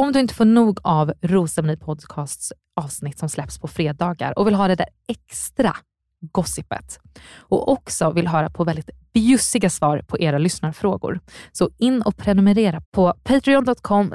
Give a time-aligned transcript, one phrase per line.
[0.00, 4.54] Om du inte får nog av Rosceremoni Podcasts avsnitt som släpps på fredagar och vill
[4.54, 5.76] ha det där extra
[6.20, 6.98] gossipet
[7.36, 11.20] och också vill höra på väldigt bjussiga svar på era lyssnarfrågor.
[11.52, 14.12] Så in och prenumerera på patreon.com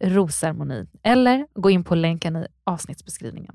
[0.00, 3.54] rosermoni eller gå in på länken i avsnittsbeskrivningen.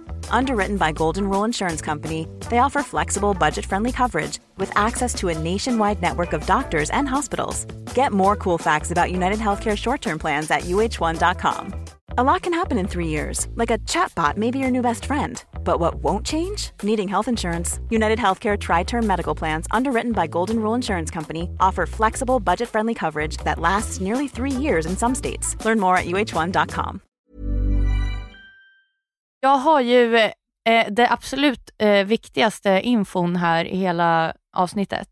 [0.29, 5.37] Underwritten by Golden Rule Insurance Company, they offer flexible, budget-friendly coverage with access to a
[5.37, 7.65] nationwide network of doctors and hospitals.
[7.95, 11.85] Get more cool facts about United Healthcare short-term plans at uh1.com.
[12.17, 15.05] A lot can happen in three years, like a chatbot may be your new best
[15.05, 15.41] friend.
[15.63, 16.71] But what won't change?
[16.83, 17.79] Needing health insurance.
[17.89, 22.67] United Healthcare Tri Term Medical Plans, underwritten by Golden Rule Insurance Company, offer flexible, budget
[22.67, 25.55] friendly coverage that lasts nearly three years in some states.
[25.63, 27.01] Learn more at uh1.com.
[29.43, 30.31] Jag har ju eh,
[30.89, 35.07] det absolut eh, viktigaste infon här i hela avsnittet.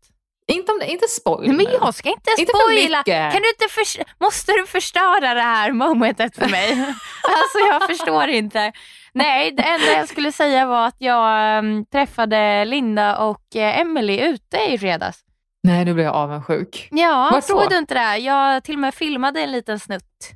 [0.52, 2.98] Inte, om det, inte spoil Men jag ska inte Inte för spoila.
[2.98, 3.32] mycket.
[3.32, 6.70] Kan du inte förs- måste du förstöra det här momentet för mig?
[7.22, 8.72] alltså jag förstår inte.
[9.12, 14.20] Nej, det enda jag skulle säga var att jag em, träffade Linda och eh, Emily
[14.20, 15.18] ute i fredags.
[15.62, 16.88] Nej, nu blir jag avundsjuk.
[16.90, 17.58] Ja, Vart då?
[17.58, 18.16] såg du inte det?
[18.18, 20.30] Jag till och med filmade en liten snutt.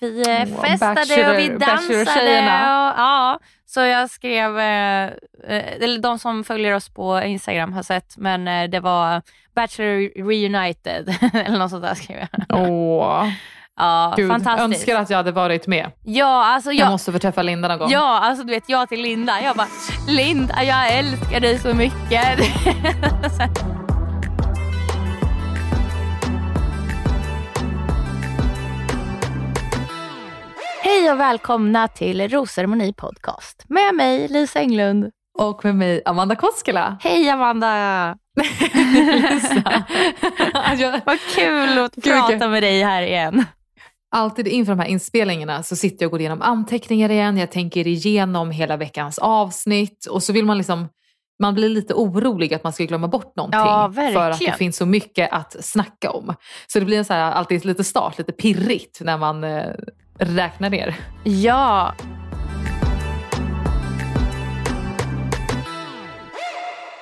[0.00, 2.00] Vi eh, Åh, festade Bachelor- och vi dansade.
[2.00, 5.04] Och, ja, så jag skrev, eh,
[5.48, 9.22] eh, eller de som följer oss på Instagram har sett, men eh, det var
[9.54, 11.14] Bachelor Reunited
[11.46, 12.60] eller något sånt där skrev jag.
[12.70, 13.28] Åh,
[13.76, 14.30] Ja, gud.
[14.30, 14.64] fantastiskt.
[14.64, 15.90] Önskar att jag hade varit med.
[16.04, 17.90] Ja, alltså Jag jag, måste få träffa Linda någon gång.
[17.90, 19.68] ja, alltså du vet jag till Linda, jag bara
[20.08, 22.38] Linda jag älskar dig så mycket.
[30.90, 35.10] Hej och välkomna till Rosceremoni podcast med mig Lisa Englund.
[35.38, 36.98] Och med mig Amanda Koskela.
[37.00, 38.16] Hej Amanda!
[39.30, 39.84] Lisa.
[40.78, 43.44] jag, Vad kul att Gud, prata vilken- med dig här igen.
[44.10, 47.36] alltid inför de här inspelningarna så sitter jag och går igenom anteckningar igen.
[47.38, 50.88] Jag tänker igenom hela veckans avsnitt och så vill man liksom
[51.42, 53.60] man blir lite orolig att man ska glömma bort någonting.
[53.60, 56.34] Ja, för att det finns så mycket att snacka om.
[56.66, 59.44] Så det blir en så här, alltid lite start, lite pirrigt när man
[60.20, 60.94] räknar ner.
[61.24, 61.94] Ja.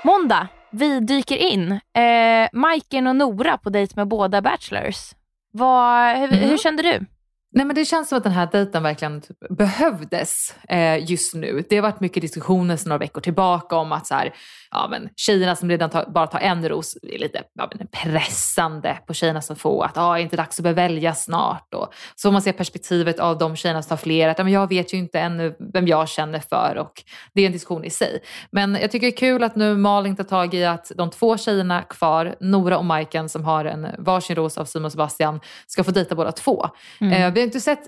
[0.02, 0.48] Måndag.
[0.70, 1.72] Vi dyker in.
[1.72, 5.12] Eh, Majken och Nora på dejt med båda bachelors.
[5.52, 6.48] Vad, hur, Mm.
[6.48, 7.06] hur kände du?
[7.50, 11.64] Nej, men det känns som att den här dejten verkligen typ behövdes eh, just nu.
[11.68, 14.34] Det har varit mycket diskussioner sedan några veckor tillbaka om att så här,
[14.70, 18.98] ja, men tjejerna som redan tar, bara tar en ros är lite ja, men pressande
[19.06, 21.74] på tjejerna som får att ah, är det inte dags att börja välja snart?
[21.74, 24.28] Och så man se perspektivet av de tjejerna som tar fler.
[24.28, 27.02] Att, ja, men jag vet ju inte ännu vem jag känner för och
[27.34, 28.20] det är en diskussion i sig.
[28.50, 31.38] Men jag tycker det är kul att nu Malin tar tag i att de två
[31.38, 35.84] tjejerna kvar, Nora och Majken som har en varsin ros av Simon och Sebastian, ska
[35.84, 36.68] få dejta båda två.
[37.00, 37.86] Eh, vi har inte sett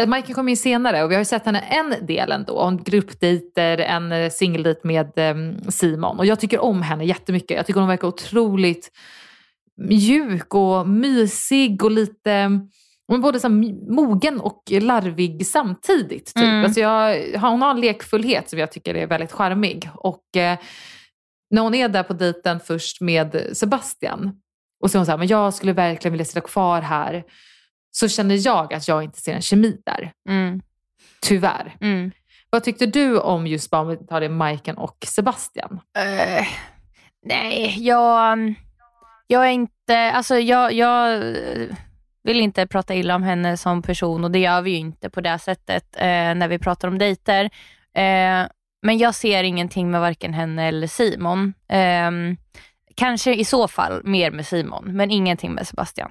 [0.00, 2.58] eh, Majken kom in senare och vi har ju sett henne en del ändå.
[2.58, 5.34] Om gruppdejter, en eh, singeldejt med eh,
[5.68, 6.18] Simon.
[6.18, 7.56] Och jag tycker om henne jättemycket.
[7.56, 8.90] Jag tycker hon verkar otroligt
[9.76, 12.60] mjuk och mysig och lite
[13.06, 13.48] hon är både så
[13.88, 16.26] mogen och larvig samtidigt.
[16.26, 16.36] Typ.
[16.44, 16.64] Mm.
[16.64, 19.90] Alltså jag, hon har en lekfullhet som jag tycker är väldigt charmig.
[19.94, 20.58] Och eh,
[21.50, 24.32] när hon är där på dejten först med Sebastian
[24.82, 27.24] och så är hon så här, men jag skulle verkligen vilja sitta kvar här
[27.92, 30.12] så känner jag att jag inte ser en kemi där.
[30.28, 30.62] Mm.
[31.20, 31.76] Tyvärr.
[31.80, 32.12] Mm.
[32.50, 35.80] Vad tyckte du om just bara om vi tar det Majken och Sebastian?
[35.98, 36.46] Eh,
[37.26, 38.54] nej, jag...
[39.26, 41.22] Jag är inte, alltså jag, jag
[42.22, 45.20] vill inte prata illa om henne som person och det gör vi ju inte på
[45.20, 47.44] det sättet eh, när vi pratar om dejter.
[47.94, 48.46] Eh,
[48.82, 51.54] men jag ser ingenting med varken henne eller Simon.
[51.68, 52.10] Eh,
[52.94, 56.10] kanske i så fall mer med Simon, men ingenting med Sebastian.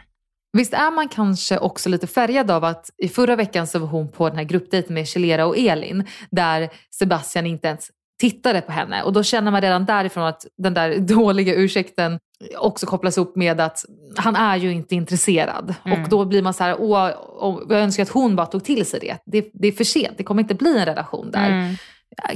[0.54, 4.12] Visst är man kanske också lite färgad av att i förra veckan så var hon
[4.12, 7.90] på den här gruppdejten med Chelera och Elin där Sebastian inte ens
[8.20, 9.04] tittade på henne.
[9.04, 12.20] Och då känner man redan därifrån att den där dåliga ursäkten
[12.58, 15.76] också kopplas upp med att han är ju inte intresserad.
[15.86, 16.04] Mm.
[16.04, 17.10] Och då blir man så här, åh,
[17.40, 19.18] åh, jag önskar att hon bara tog till sig det.
[19.26, 19.50] det.
[19.54, 21.50] Det är för sent, det kommer inte bli en relation där.
[21.50, 21.76] Mm.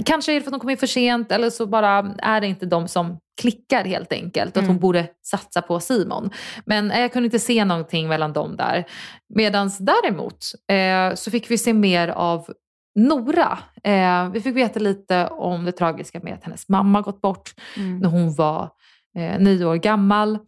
[0.05, 2.47] Kanske är det för att de kommer in för sent eller så bara är det
[2.47, 4.57] inte de som klickar helt enkelt.
[4.57, 4.63] Mm.
[4.63, 6.29] Att hon borde satsa på Simon.
[6.65, 8.85] Men jag kunde inte se någonting mellan dem där.
[9.29, 12.53] Medan däremot eh, så fick vi se mer av
[12.95, 13.59] Nora.
[13.83, 17.99] Eh, vi fick veta lite om det tragiska med att hennes mamma gått bort mm.
[17.99, 18.69] när hon var
[19.17, 20.39] eh, nio år gammal.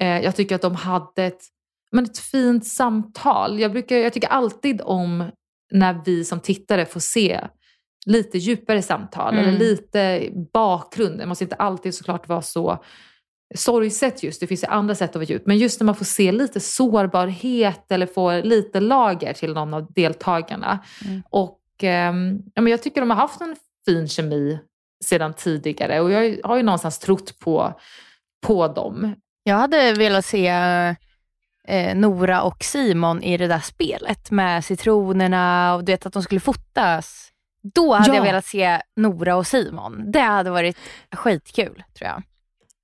[0.00, 1.42] Eh, jag tycker att de hade ett,
[1.92, 3.60] men ett fint samtal.
[3.60, 5.30] Jag, brukar, jag tycker alltid om
[5.72, 7.40] när vi som tittare får se
[8.04, 9.48] lite djupare samtal mm.
[9.48, 11.18] eller lite bakgrund.
[11.18, 12.84] Det måste inte alltid såklart vara så
[13.54, 15.46] sorgset just, det finns ju andra sätt att vara djup.
[15.46, 19.92] Men just när man får se lite sårbarhet eller får lite lager till någon av
[19.92, 20.78] deltagarna.
[21.04, 21.22] Mm.
[21.30, 22.14] Och eh,
[22.54, 23.56] ja, men jag tycker de har haft en
[23.86, 24.58] fin kemi
[25.04, 27.80] sedan tidigare och jag har ju någonstans trott på,
[28.46, 29.14] på dem.
[29.42, 30.46] Jag hade velat se
[31.68, 36.22] eh, Nora och Simon i det där spelet med citronerna och du vet att de
[36.22, 37.30] skulle fotas.
[37.74, 38.14] Då hade ja.
[38.14, 40.10] jag velat se Nora och Simon.
[40.12, 40.78] Det hade varit
[41.16, 42.22] skitkul tror jag.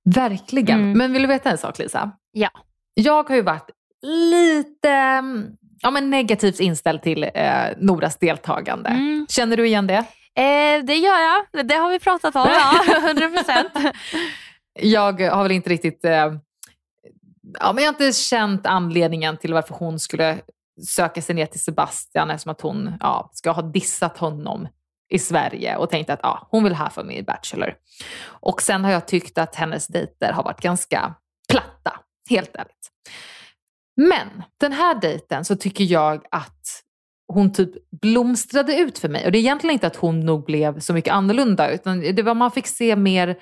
[0.03, 0.79] Verkligen.
[0.79, 0.97] Mm.
[0.97, 2.11] Men vill du veta en sak Lisa?
[2.31, 2.49] Ja.
[2.93, 3.69] Jag har ju varit
[4.01, 5.23] lite
[5.81, 8.89] ja, men negativt inställd till eh, Noras deltagande.
[8.89, 9.25] Mm.
[9.29, 10.05] Känner du igen det?
[10.35, 11.67] Eh, det gör jag.
[11.67, 12.47] Det har vi pratat om.
[12.47, 12.81] ja,
[13.13, 13.93] 100%.
[14.73, 16.05] jag har väl inte riktigt...
[16.05, 16.11] Eh,
[17.59, 20.37] ja, men jag har inte känt anledningen till varför hon skulle
[20.87, 24.67] söka sig ner till Sebastian eftersom att hon ja, ska ha dissat honom
[25.09, 27.73] i Sverige och tänkt att ja, hon vill ha för mig i Bachelor.
[28.23, 31.15] Och sen har jag tyckt att hennes dejter har varit ganska
[31.49, 31.99] platta,
[32.29, 32.91] helt ärligt.
[33.95, 36.83] Men den här dejten så tycker jag att
[37.27, 39.25] hon typ blomstrade ut för mig.
[39.25, 42.33] Och det är egentligen inte att hon nog blev så mycket annorlunda utan det var
[42.33, 43.37] man fick se mer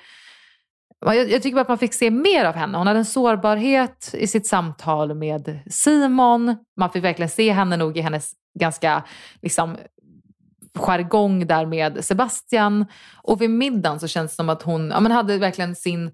[1.00, 2.78] jag, jag tycker bara att man fick se mer av henne.
[2.78, 6.56] Hon hade en sårbarhet i sitt samtal med Simon.
[6.76, 9.04] Man fick verkligen se henne nog i hennes ganska
[9.42, 9.76] liksom,
[10.74, 12.86] jargong där med Sebastian.
[13.22, 16.10] Och vid middagen så känns det som att hon ja, men hade verkligen sin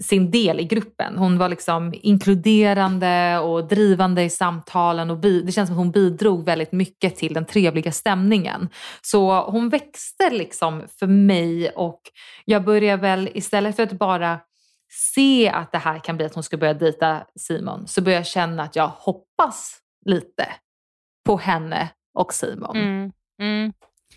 [0.00, 1.18] sin del i gruppen.
[1.18, 6.44] Hon var liksom inkluderande och drivande i samtalen och det känns som att hon bidrog
[6.44, 8.68] väldigt mycket till den trevliga stämningen.
[9.02, 12.00] Så hon växte liksom för mig och
[12.44, 14.40] jag började väl istället för att bara
[14.90, 18.26] se att det här kan bli att hon ska börja dejta Simon så började jag
[18.26, 20.48] känna att jag hoppas lite
[21.24, 22.76] på henne och Simon.
[22.76, 23.72] Mm, mm.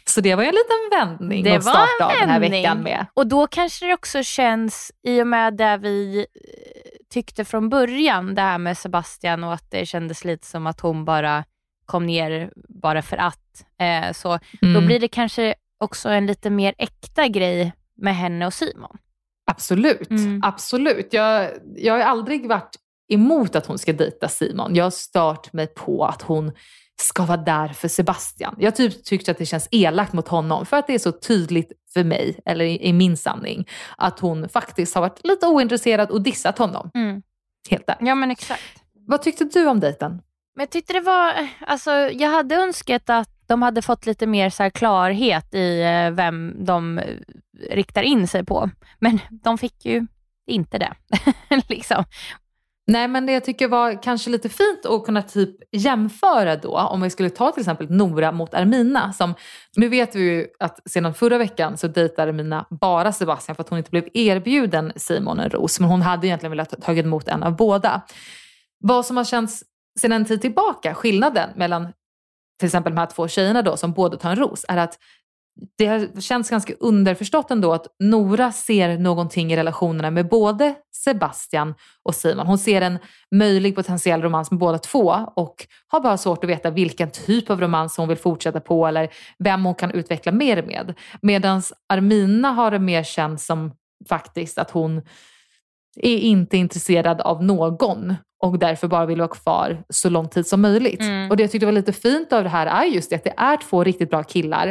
[0.09, 3.05] Så det var ju en liten vändning det att starta av den här veckan med.
[3.13, 6.25] Och då kanske det också känns, i och med det vi eh,
[7.09, 11.05] tyckte från början, det här med Sebastian och att det kändes lite som att hon
[11.05, 11.43] bara
[11.85, 13.65] kom ner bara för att.
[13.79, 14.73] Eh, så mm.
[14.73, 18.97] Då blir det kanske också en lite mer äkta grej med henne och Simon.
[19.51, 20.41] Absolut, mm.
[20.43, 21.07] absolut.
[21.11, 22.75] Jag, jag har aldrig varit
[23.09, 24.75] emot att hon ska dejta Simon.
[24.75, 26.51] Jag har stört mig på att hon
[27.01, 28.55] ska vara där för Sebastian.
[28.59, 31.71] Jag typ tyckte att det känns elakt mot honom för att det är så tydligt
[31.93, 36.57] för mig, eller i, min sanning, att hon faktiskt har varit lite ointresserad och dissat
[36.57, 36.91] honom.
[36.93, 37.21] Mm.
[37.69, 37.97] Helt där.
[37.99, 38.63] Ja men exakt.
[39.07, 40.11] Vad tyckte du om dejten?
[40.55, 44.49] Men jag tyckte det var, alltså jag hade önskat att de hade fått lite mer
[44.49, 47.01] så klarhet i eh, vem de
[47.69, 48.69] riktar in sig på.
[48.99, 50.07] Men de fick ju
[50.47, 50.93] inte det.
[51.67, 52.03] liksom.
[52.88, 57.01] Nej men det jag tycker var kanske lite fint att kunna typ jämföra då om
[57.01, 59.13] vi skulle ta till exempel Nora mot Armina.
[59.13, 59.34] Som,
[59.75, 63.70] nu vet vi ju att sedan förra veckan så dejtar Armina bara Sebastian för att
[63.70, 65.80] hon inte blev erbjuden Simon en ros.
[65.80, 68.01] Men hon hade egentligen velat ta emot en av båda.
[68.80, 69.63] Vad som har känts
[70.00, 71.88] sedan en tid tillbaka, skillnaden mellan
[72.60, 75.00] till exempel de här två tjejerna då som båda tar en ros, är att
[75.77, 81.74] det har känts ganska underförstått ändå att Nora ser någonting i relationerna med både Sebastian
[82.03, 82.47] och Simon.
[82.47, 83.00] Hon ser en
[83.35, 87.62] möjlig potentiell romans med båda två och har bara svårt att veta vilken typ av
[87.62, 89.09] romans hon vill fortsätta på eller
[89.39, 90.93] vem hon kan utveckla mer med.
[91.21, 93.71] Medan Armina har det mer känts som
[94.09, 95.01] faktiskt att hon
[95.95, 100.62] är inte intresserad av någon och därför bara vill vara kvar så lång tid som
[100.62, 101.01] möjligt.
[101.01, 101.30] Mm.
[101.32, 103.34] Och det jag tyckte var lite fint av det här är just det att det
[103.38, 104.68] är två riktigt bra killar.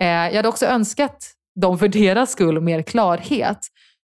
[0.00, 1.30] Eh, jag hade också önskat
[1.60, 3.58] dem för deras skull mer klarhet.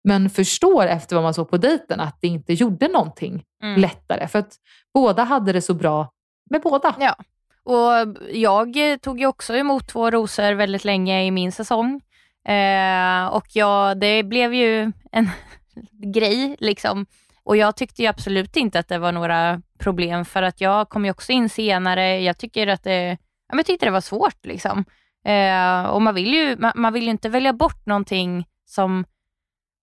[0.03, 3.81] Men förstår efter vad man såg på dejten att det inte gjorde någonting Mm.
[3.81, 4.27] lättare.
[4.27, 4.53] För att
[4.93, 6.11] båda hade det så bra
[6.49, 6.95] med båda.
[6.99, 7.15] Ja.
[7.63, 12.01] Och jag tog ju också emot två rosor väldigt länge i min säsong.
[12.47, 15.29] Eh, och ja, det blev ju en
[16.13, 17.05] grej liksom.
[17.47, 21.05] Och jag tyckte ju absolut inte att det var några problem för att jag kom
[21.05, 22.19] ju också in senare.
[22.19, 23.17] Jag tycker att det, ja,
[23.49, 24.85] men jag tyckte det var svårt liksom.
[25.25, 29.05] Eh, och man vill, ju, man, man vill ju inte välja bort någonting som,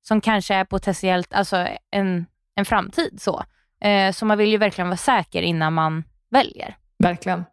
[0.02, 3.44] som kanske är potentiellt, alltså en, en framtid så.
[3.80, 6.76] Eh, så man vill ju verkligen vara säker innan man väljer.
[6.98, 7.44] Verkligen.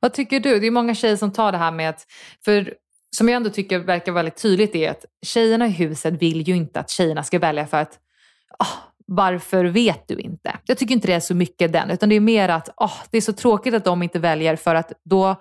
[0.00, 0.60] Vad tycker du?
[0.60, 2.06] Det är många tjejer som tar det här med att,
[2.44, 2.74] för
[3.16, 6.80] som jag ändå tycker verkar väldigt tydligt är att tjejerna i huset vill ju inte
[6.80, 7.98] att tjejerna ska välja för att
[8.58, 10.56] oh, varför vet du inte?
[10.66, 13.16] Jag tycker inte det är så mycket den, utan det är mer att ah, det
[13.16, 15.36] är så tråkigt att de inte väljer för att då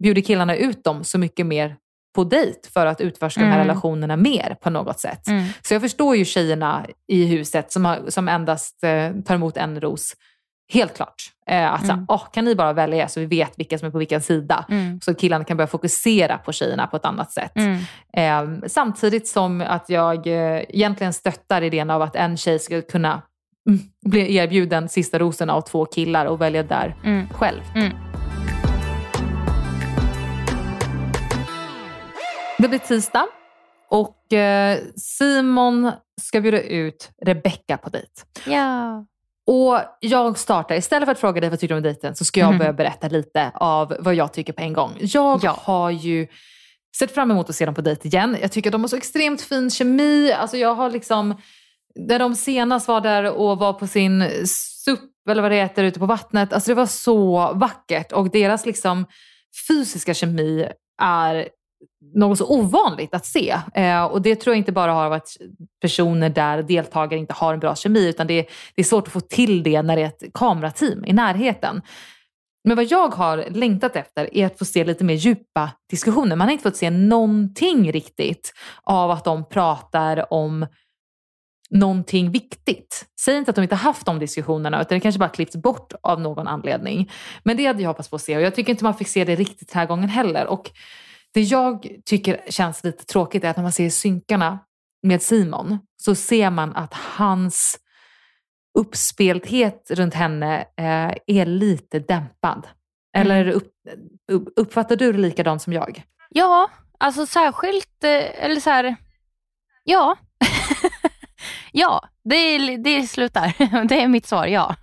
[0.00, 1.76] bjuder killarna ut dem så mycket mer
[2.14, 3.68] på dejt för att utforska de här Mm.
[3.68, 5.26] relationerna mer på något sätt.
[5.26, 5.44] Mm.
[5.62, 9.80] Så jag förstår ju tjejerna i huset som, har, som endast eh, tar emot en
[9.80, 10.12] ros.
[10.72, 11.14] Helt klart.
[11.46, 12.04] Eh, att så, Mm.
[12.08, 14.64] åh, kan ni bara välja så vi vet vilka som är på vilken sida.
[14.68, 15.00] Mm.
[15.00, 17.52] Så killarna kan börja fokusera på tjejerna på ett annat sätt.
[17.56, 17.78] Mm.
[18.16, 23.22] Eh, samtidigt som att jag eh, egentligen stöttar idén av att en tjej ska kunna
[23.68, 27.28] mm, bli erbjuden sista rosen av två killar och välja där Mm.
[27.28, 27.60] själv.
[27.74, 27.92] Mm.
[32.58, 33.26] Det blir tisdag
[33.90, 38.08] och eh, Simon ska bjuda ut Rebecca på dejt.
[38.46, 39.04] Ja.
[39.46, 42.40] Och jag startar, istället för att fråga dig vad tycker du om dejten så ska
[42.40, 42.58] jag Mhm.
[42.58, 44.90] börja berätta lite av vad jag tycker på en gång.
[45.00, 45.56] Jag Ja.
[45.62, 46.26] har ju
[46.98, 48.36] sett fram emot att se dem på dejt igen.
[48.40, 50.32] Jag tycker att de har så extremt fin kemi.
[50.32, 51.34] Alltså jag har liksom,
[51.94, 55.98] när de senast var där och var på sin SUP eller vad det heter ute
[55.98, 56.52] på vattnet.
[56.52, 59.06] Alltså det var så vackert och deras liksom
[59.68, 60.68] fysiska kemi
[61.02, 61.48] är
[62.14, 63.56] något så ovanligt att se.
[63.74, 65.36] Eh, och det tror jag inte bara har varit
[65.80, 69.12] personer där, deltagare, inte har en bra kemi, utan det är, det är svårt att
[69.12, 71.82] få till det när det är ett kamerateam i närheten.
[72.64, 76.36] Men vad jag har längtat efter är att få se lite mer djupa diskussioner.
[76.36, 80.66] Man har inte fått se någonting riktigt av att de pratar om
[81.70, 83.06] någonting viktigt.
[83.20, 86.20] Säg inte att de inte haft de diskussionerna utan det kanske bara klippts bort av
[86.20, 87.10] någon anledning.
[87.42, 89.24] Men det hade jag hoppats på att se och jag tycker inte man fick se
[89.24, 90.46] det riktigt den här gången heller.
[90.46, 90.70] Och
[91.34, 94.58] det jag tycker känns lite tråkigt är att när man ser synkarna
[95.02, 97.78] med Simon så ser man att hans
[98.78, 102.66] uppspelthet runt henne eh, är lite dämpad.
[103.16, 103.72] Eller upp,
[104.32, 106.02] upp, uppfattar du det likadant som jag?
[106.28, 108.96] Ja, alltså särskilt, eh, eller så här,
[109.84, 110.16] ja.
[111.72, 113.84] ja, det, det slutar.
[113.88, 114.76] det är mitt svar, ja.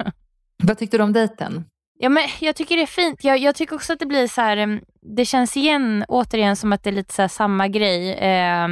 [0.63, 1.65] Vad tyckte du om dejten?
[2.01, 3.24] Ja, men jag tycker det är fint.
[3.24, 6.84] Jag, jag tycker också att det blir så här, det känns igen återigen som att
[6.84, 8.68] det är lite så här samma grej eh,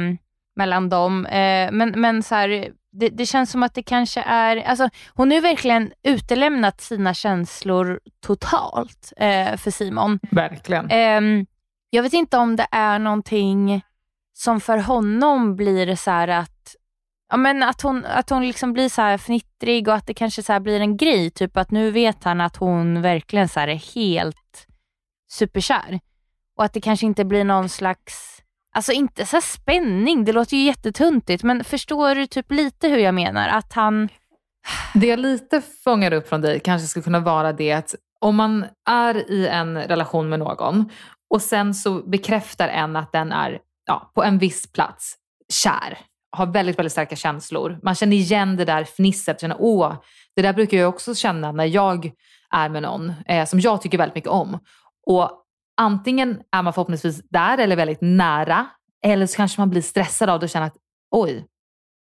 [0.56, 1.26] mellan dem.
[1.26, 5.30] Eh, men men så här, det, det känns som att det kanske är, alltså hon
[5.30, 10.18] har ju verkligen utelämnat sina känslor totalt eh, för Simon.
[10.30, 10.90] Verkligen.
[10.90, 11.46] Ehm,
[11.90, 13.82] jag vet inte om det är någonting
[14.32, 16.57] som för honom blir så här att,
[17.28, 20.42] ja, men att hon, att hon liksom blir så här fnittrig och att det kanske
[20.42, 21.30] så här blir en grej.
[21.30, 24.66] Typ att nu vet han att hon verkligen så här är helt
[25.30, 26.00] superkär.
[26.56, 28.42] Och att det kanske inte blir någon slags,
[28.74, 32.98] alltså inte så här spänning, det låter ju jättetuntigt men förstår du typ lite hur
[32.98, 33.48] jag menar?
[33.48, 34.08] Att han,
[34.94, 38.66] Det jag lite fångar upp från dig kanske skulle kunna vara det att om man
[38.88, 40.90] är i en relation med någon
[41.30, 45.14] och sen så bekräftar en att den är ja, på en viss plats
[45.52, 45.98] kär,
[46.36, 47.78] har väldigt, väldigt starka känslor.
[47.82, 49.94] Man känner igen det där fnisset, känner åh,
[50.36, 52.10] det där brukar jag också känna när jag
[52.54, 54.58] är med någon eh, som jag tycker väldigt mycket om.
[55.06, 55.30] Och
[55.80, 58.66] antingen är man förhoppningsvis där eller väldigt nära
[59.04, 60.76] eller så kanske man blir stressad av det och känner att
[61.10, 61.44] oj,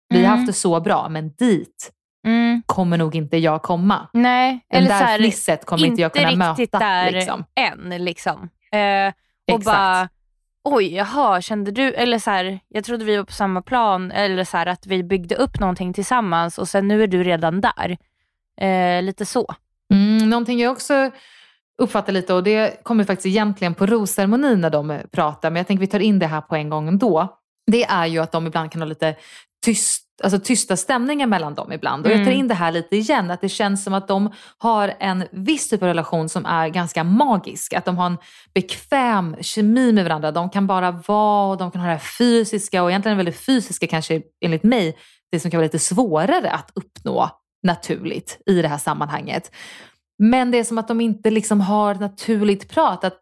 [0.09, 0.39] vi har Mm.
[0.39, 1.93] haft det så bra men dit
[2.27, 4.09] mm, kommer nog inte jag komma.
[4.13, 6.79] nej, Den eller där så här, fnisset kommer inte jag kunna riktigt möta.
[6.79, 7.45] där Liksom.
[7.61, 8.05] än.
[8.05, 8.49] Liksom.
[8.73, 9.13] Eh,
[9.53, 9.65] och Exakt.
[9.65, 10.09] bara,
[10.67, 14.45] oj, jaha, kände du, eller så här, jag trodde vi var på samma plan, eller
[14.45, 17.97] så här, att vi byggde upp någonting tillsammans och sen nu är du redan där.
[18.61, 19.55] Eh, lite så.
[19.93, 21.11] Mm, någonting jag också
[21.83, 25.81] uppfattar lite, och det kommer faktiskt egentligen på rosceremonin när de pratar, men jag tänker
[25.81, 27.39] vi tar in det här på en gång ändå.
[27.67, 29.15] Det är ju att de ibland kan ha lite
[29.65, 32.07] tyst, alltså tysta stämningar mellan dem ibland.
[32.07, 32.39] Och jag tar Mm.
[32.39, 35.83] in det här lite igen, att det känns som att de har en viss typ
[35.83, 37.73] av relation som är ganska magisk.
[37.73, 38.19] Att de har en
[38.55, 40.33] bekväm kemi med varandra.
[40.33, 43.27] De kan bara vara och de kan ha det här fysiska och egentligen är väl
[43.27, 44.97] det fysiska kanske enligt mig
[45.33, 47.31] det som kan vara lite svårare att uppnå
[47.63, 49.51] naturligt i det här sammanhanget.
[50.19, 53.05] Men det är som att de inte liksom har naturligt prat.
[53.05, 53.19] Att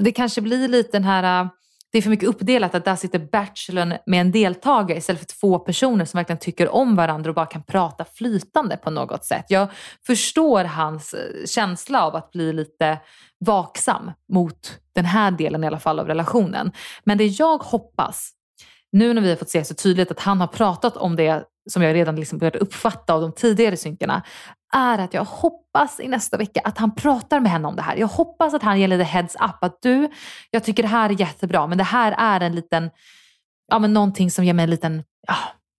[0.00, 1.48] det kanske blir lite den här äh,
[1.92, 5.58] det är för mycket uppdelat att där sitter bachelorn med en deltagare istället för två
[5.58, 9.44] personer som verkligen tycker om varandra och bara kan prata flytande på något sätt.
[9.48, 9.68] Jag
[10.06, 12.98] förstår hans eh, känsla av att bli lite
[13.44, 16.72] vaksam mot den här delen i alla fall av relationen.
[17.04, 18.30] Men det jag hoppas,
[18.92, 21.82] nu när vi har fått se så tydligt att han har pratat om det som
[21.82, 24.22] jag redan liksom börjat uppfatta av de tidigare synkarna,
[24.74, 27.96] är att jag hoppas i nästa vecka att han pratar med henne om det här.
[27.96, 30.08] Jag hoppas att han ger lite heads up att du,
[30.50, 32.90] jag tycker det här är jättebra men det här är en liten,
[33.68, 35.34] ja men någonting som ger mig en liten, ja,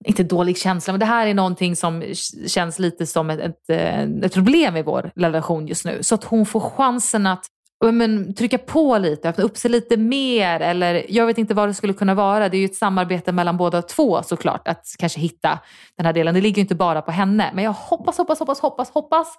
[0.06, 2.04] inte dålig känsla, men det här är någonting som
[2.48, 6.04] känns lite som ett, ett, eh, ett problem i vår relation just nu.
[6.04, 7.46] Så att hon får chansen att
[7.82, 11.74] men, trycka på lite, öppna upp sig lite mer eller jag vet inte vad det
[11.74, 12.50] skulle kunna vara.
[12.50, 15.60] Det är ju ett samarbete mellan båda två såklart att kanske hitta
[15.96, 16.36] den här delen.
[16.36, 17.52] Det ligger ju inte bara på henne.
[17.54, 19.38] Men jag hoppas, hoppas, hoppas, hoppas, hoppas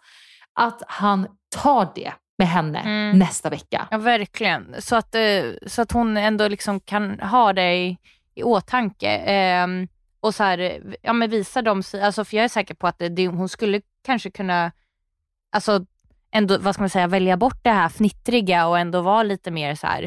[0.55, 3.19] att han tar det med henne mm.
[3.19, 3.89] nästa vecka.
[3.91, 4.75] Ja verkligen.
[4.79, 7.97] Så att, eh, så att hon ändå liksom kan ha det i,
[8.35, 9.17] i åtanke.
[9.17, 9.67] Eh,
[10.21, 13.27] och så här, ja, men visa dem, alltså, för jag är säker på att det,
[13.27, 14.73] hon skulle kanske kunna
[15.53, 15.85] alltså,
[16.33, 19.75] ändå, vad ska man säga, välja bort det här fnittriga och ändå vara lite mer
[19.75, 20.03] så här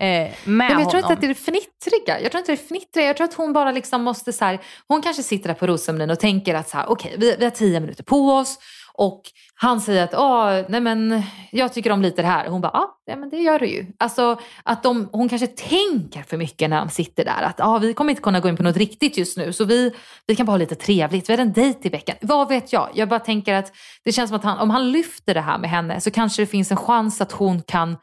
[0.00, 2.20] eh, med jag tror inte att det är fnittriga.
[2.20, 3.06] Jag tror inte det är fnittriga.
[3.06, 6.10] Jag tror att hon bara liksom måste så här, hon kanske sitter där på Roscerimonin
[6.10, 8.58] och tänker att så här, okej, okay, vi, vi har tio minuter på oss
[8.94, 9.22] och
[9.54, 12.48] han säger att Åh, nej men, jag tycker om lite det här.
[12.48, 13.86] hon bara, ah, ja men det gör du ju.
[13.98, 17.42] Alltså att de, hon kanske tänker för mycket när de sitter där.
[17.42, 19.92] Att ah, vi kommer inte kunna gå in på något riktigt just nu så vi,
[20.26, 21.28] vi kan bara ha lite trevligt.
[21.28, 22.16] Vi har en dejt i veckan.
[22.20, 22.88] Vad vet jag?
[22.94, 23.72] Jag bara tänker att
[24.04, 26.46] det känns som att han, om han lyfter det här med henne så kanske det
[26.46, 27.96] finns en chans att hon kan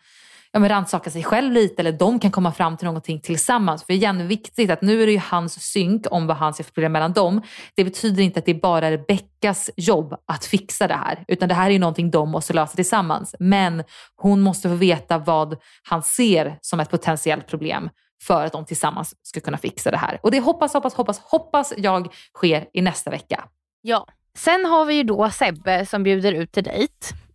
[0.58, 3.84] ja, men rannsaka sig själv lite eller de kan komma fram till någonting tillsammans.
[3.84, 6.72] För igen, viktigt att nu är det ju hans synk om vad han ser för
[6.72, 7.42] problem mellan dem.
[7.76, 11.56] Det betyder inte att det bara är Rebeckas jobb att fixa det här, utan det
[11.56, 13.36] här är ju någonting de måste lösa tillsammans.
[13.40, 13.84] Men
[14.16, 17.90] hon måste få veta vad han ser som ett potentiellt problem
[18.24, 20.20] för att de tillsammans ska kunna fixa det här.
[20.24, 23.44] Och det hoppas, hoppas, hoppas, hoppas jag sker i nästa vecka.
[23.82, 24.08] Ja.
[24.38, 26.94] Sen har vi ju då Sebbe som bjuder ut till dejt.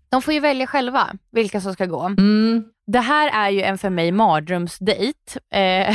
[0.08, 2.02] De får ju välja själva vilka som ska gå.
[2.02, 2.64] Mm.
[2.86, 5.38] Det här är ju en för mig mardrömsdejt.
[5.54, 5.60] Eh,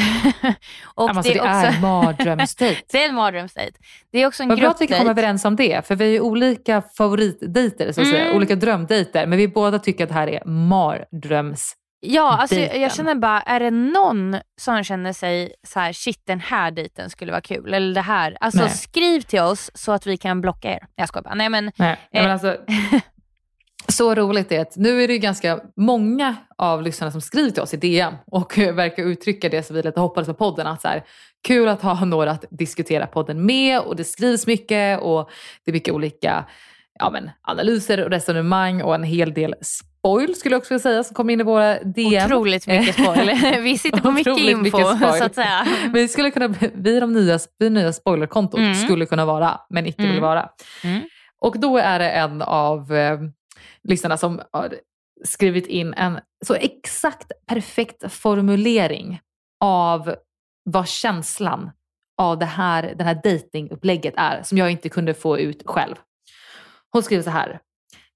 [0.84, 1.78] och alltså, det, är, också...
[1.78, 2.82] är mardrömsdejt.
[2.92, 3.78] det är en mardrömsdejt.
[4.12, 6.10] Det är också en Vad bra att vi kom överens om det, för vi är
[6.10, 8.20] ju olika favoritdejter, så att mm.
[8.20, 8.36] säga.
[8.36, 9.28] olika drömdejter.
[9.28, 13.42] Men vi båda tycker att det här är mardröms Ja, alltså jag, jag, känner bara,
[13.42, 17.74] är det någon som känner sig så här, shit den här dejten skulle vara kul,
[17.74, 18.38] eller det här.
[18.40, 18.70] Alltså Nej.
[18.70, 20.88] skriv till oss så att vi kan blocka er.
[20.96, 21.36] Jag skojar bara.
[21.36, 21.72] Nej men.
[21.76, 22.58] Nej, men eh, alltså,
[23.88, 27.73] så roligt är att nu är det ganska många av lyssnarna som skriver till oss
[27.73, 30.67] i DM och verkar uttrycka det som vi lite hoppades med podden.
[30.67, 31.04] Att så här,
[31.47, 35.30] kul att ha några att diskutera podden med och det skrivs mycket och
[35.65, 36.45] det är mycket olika
[37.00, 41.04] ja, men, analyser och resonemang och en hel del spoil skulle jag också vilja säga
[41.04, 42.26] som kommer in i våra DM.
[42.26, 43.32] Otroligt mycket spoil.
[43.62, 45.67] Vi sitter på mycket info mycket så att säga.
[45.93, 48.76] Vi skulle kunna, vi de nya, vi nya spoilerkontot mm.
[48.76, 50.12] skulle kunna vara men icke mm.
[50.12, 50.50] vill vara.
[50.84, 51.02] Mm.
[51.41, 53.19] Och då är det en av eh,
[53.84, 54.76] lyssnarna som har
[55.24, 59.20] skrivit in en så exakt perfekt formulering
[59.64, 60.16] av
[60.64, 61.72] vad känslan
[62.18, 65.96] av det här, den här datingupplägget är som jag inte kunde få ut själv.
[66.92, 67.60] Hon skriver så här.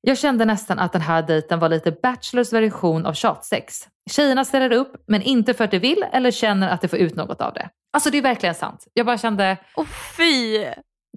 [0.02, 3.88] Jag kände nästan att den här dejten var lite Bachelors version av tjatsex.
[4.10, 7.16] Tjejerna ställer upp men inte för att de vill eller känner att de får ut
[7.16, 7.70] något av det.
[7.94, 8.88] Alltså det är verkligen sant.
[8.94, 9.58] Jag bara kände...
[9.76, 9.88] Åh oh,
[10.18, 10.66] fy!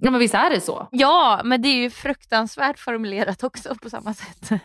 [0.01, 0.87] Ja men visst är det så?
[0.91, 4.49] Ja, men det är ju fruktansvärt formulerat också på samma sätt.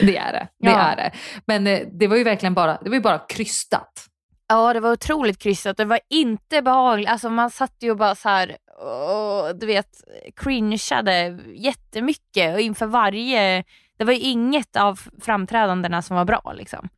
[0.00, 0.48] Det är det.
[0.58, 0.78] det, ja.
[0.78, 1.12] är det.
[1.46, 4.06] Men eh, det var ju verkligen bara, det var bara krystat.
[4.48, 5.76] Ja, det var otroligt krystat.
[5.76, 7.08] Det var inte behagligt.
[7.08, 9.88] Alltså man satt ju och bara så här, åh, du vet,
[10.36, 13.64] cringeade jättemycket och inför varje...
[13.96, 16.88] Det var ju inget av framträdandena som var bra liksom.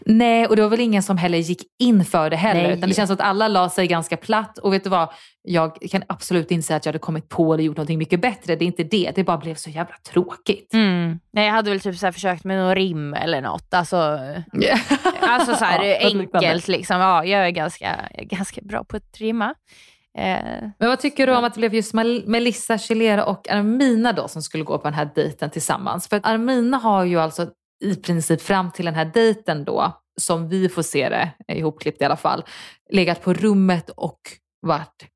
[0.00, 2.62] Nej, och det var väl ingen som heller gick in för det heller.
[2.62, 2.76] Nej.
[2.76, 4.58] Utan det känns som att alla la sig ganska platt.
[4.58, 5.08] Och vet du vad?
[5.42, 8.56] Jag kan absolut inte säga att jag hade kommit på eller gjort någonting mycket bättre.
[8.56, 9.12] Det är inte det.
[9.14, 10.74] Det bara blev så jävla tråkigt.
[10.74, 11.18] Mm.
[11.30, 13.74] Nej, jag hade väl typ så försökt med någon rim eller något.
[13.74, 13.96] Alltså,
[14.62, 14.80] yeah.
[15.20, 17.00] alltså så här, ja, enkelt liksom.
[17.00, 19.54] Ja, jag är ganska, ganska bra på att rimma.
[20.18, 21.94] Eh, Men vad tycker du om att det blev just
[22.26, 26.08] Melissa Chilera och Armina då som skulle gå på den här dejten tillsammans?
[26.08, 27.46] För att Armina har ju alltså
[27.80, 32.04] i princip fram till den här dejten då, som vi får se det, ihopklippt i
[32.04, 32.44] alla fall,
[32.90, 34.20] legat på rummet och
[34.60, 35.06] varit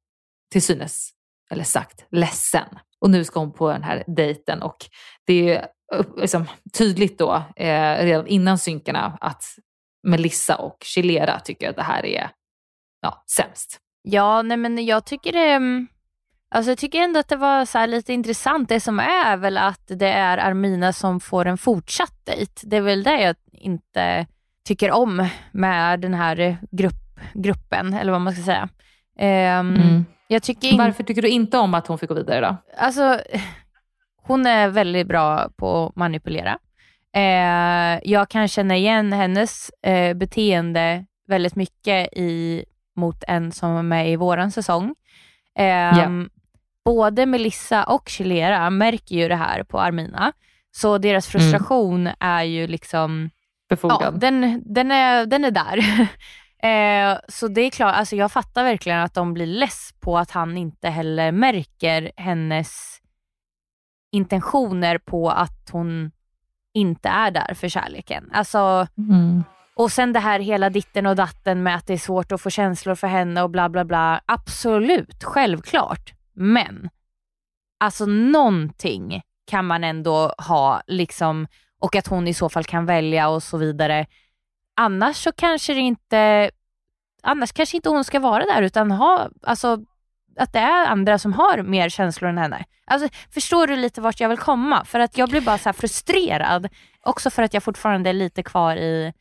[0.52, 1.10] till synes,
[1.50, 2.68] eller sagt, ledsen.
[3.00, 4.76] Och nu ska hon på den här dejten och
[5.26, 5.68] det är
[6.16, 9.44] liksom tydligt då, eh, redan innan synkarna, att
[10.06, 12.30] Melissa och Chilera tycker att det här är
[13.00, 13.78] ja, sämst.
[14.02, 15.60] Ja, nej men jag tycker det
[16.54, 18.68] Alltså jag tycker ändå att det var så lite intressant.
[18.68, 22.52] Det som är väl att det är Armina som får en fortsatt dejt.
[22.62, 24.26] Det är väl det jag inte
[24.64, 28.68] tycker om med den här grupp, gruppen, eller vad man ska säga.
[29.60, 30.04] Um, Mm.
[30.28, 30.84] Jag tycker inte...
[30.84, 32.56] Varför tycker du inte om att hon fick gå vidare då?
[32.78, 33.20] Alltså,
[34.22, 36.58] hon är väldigt bra på att manipulera.
[37.14, 42.64] Eh, jag kan känna igen hennes eh, beteende väldigt mycket i,
[42.96, 44.94] mot en som var med i våran säsong.
[45.58, 46.08] Eh, Ja.
[46.84, 50.32] Både Melissa och Chilera märker ju det här på Armina.
[50.76, 53.30] Så deras frustration är ju liksom
[53.68, 54.20] Ja, Befogad?
[54.20, 55.78] den, den, är, den är där.
[57.12, 60.30] eh, så det är klart, alltså jag fattar verkligen att de blir less på att
[60.30, 62.98] han inte heller märker hennes
[64.12, 66.10] intentioner på att hon
[66.74, 68.30] inte är där för kärleken.
[68.32, 69.44] Alltså, Mm.
[69.76, 72.50] och sen det här hela ditten och datten med att det är svårt att få
[72.50, 74.20] känslor för henne och bla bla bla.
[74.26, 76.12] Absolut, självklart.
[76.34, 76.90] Men,
[77.80, 81.46] alltså någonting kan man ändå ha liksom
[81.78, 84.06] och att hon i så fall kan välja och så vidare.
[84.76, 86.50] Annars så kanske det inte,
[87.22, 89.78] annars kanske inte hon ska vara där utan ha, alltså
[90.36, 92.64] att det är andra som har mer känslor än henne.
[92.84, 94.84] Alltså, förstår du lite vart jag vill komma?
[94.84, 96.68] För att jag blir bara så frustrerad.
[97.02, 99.12] Också för att jag fortfarande är lite kvar i,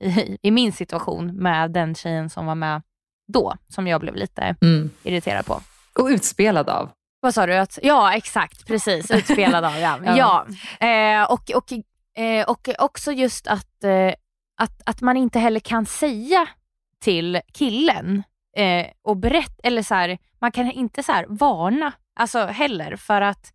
[0.00, 2.82] i, i min situation med den tjejen som var med
[3.28, 4.90] då, som jag blev lite Mm.
[5.02, 5.60] irriterad på.
[5.98, 6.90] Och utspelad av.
[7.20, 7.56] Vad sa du?
[7.56, 8.66] Att, ja, exakt.
[8.66, 9.10] Precis.
[9.10, 9.78] Utspelad av.
[9.78, 9.98] Ja.
[10.04, 10.46] Ja.
[10.80, 10.86] ja.
[10.86, 11.72] Eh, och, och,
[12.22, 14.14] eh, och också just att, eh,
[14.56, 16.48] att, att man inte heller kan säga
[17.00, 18.22] till killen
[18.56, 23.20] eh, och berätta, eller så här, man kan inte så här varna alltså heller för
[23.20, 23.52] att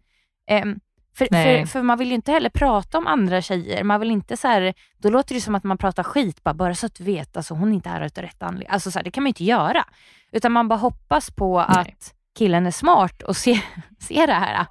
[0.49, 0.79] ehm,
[1.17, 3.83] för, för, för man vill ju inte heller prata om andra tjejer.
[3.83, 6.75] Man vill inte så här, då låter det som att man pratar skit bara, bara
[6.75, 8.67] så att du vet, alltså, hon är inte här utav rätt anledning.
[8.69, 9.85] Alltså, så här, det kan man ju inte göra.
[10.31, 11.79] Utan man bara hoppas på Nej.
[11.79, 13.59] att killen är smart och ser,
[14.07, 14.65] ser det här.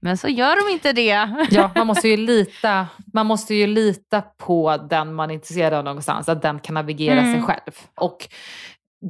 [0.00, 1.28] Men så gör de inte det.
[1.50, 5.84] Ja, man måste ju lita, man måste ju lita på den man är intresserad av
[5.84, 7.32] någonstans, att den kan navigera Mm.
[7.32, 7.72] sig själv.
[7.96, 8.28] Och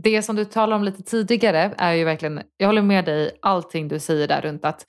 [0.02, 3.30] det som du talade om lite tidigare är ju verkligen, jag håller med dig i
[3.42, 4.86] allting du säger där runt att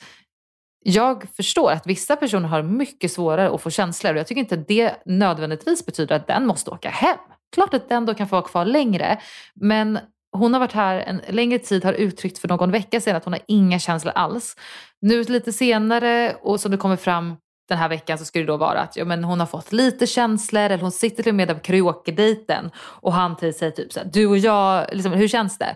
[0.85, 4.55] jag förstår att vissa personer har mycket svårare att få känslor och jag tycker inte
[4.55, 7.17] det nödvändigtvis betyder att den måste åka hem.
[7.55, 9.19] Klart att den då kan få vara kvar längre,
[9.55, 9.99] men
[10.33, 13.33] hon har varit här en längre tid, har uttryckt för någon vecka sedan att hon
[13.33, 14.55] har inga känslor alls.
[15.01, 17.35] Nu lite senare och som det kommer fram
[17.69, 20.07] den här veckan så ska det då vara att ja, men hon har fått lite
[20.07, 23.93] känslor eller hon sitter till och med där på karaoke-dejten och han till sig typ
[23.93, 25.75] så här, du och jag, liksom, hur känns det?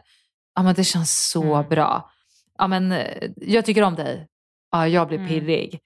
[0.55, 1.69] Ja men det känns så Mm.
[1.69, 2.09] bra.
[2.57, 4.27] Ja men eh, jag tycker om dig.
[4.71, 5.29] Ja jag blir Mm.
[5.29, 5.79] pirrig.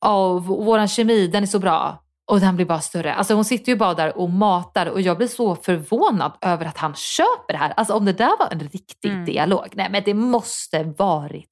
[0.00, 2.02] Ja och v- våran kemi den är så bra.
[2.32, 3.14] Och den blir bara större.
[3.14, 6.78] Alltså hon sitter ju bara där och matar och jag blir så förvånad över att
[6.78, 7.72] han köper det här.
[7.76, 9.24] Alltså om det där var en riktig Mm.
[9.24, 9.66] dialog.
[9.74, 11.48] Nej men det måste varit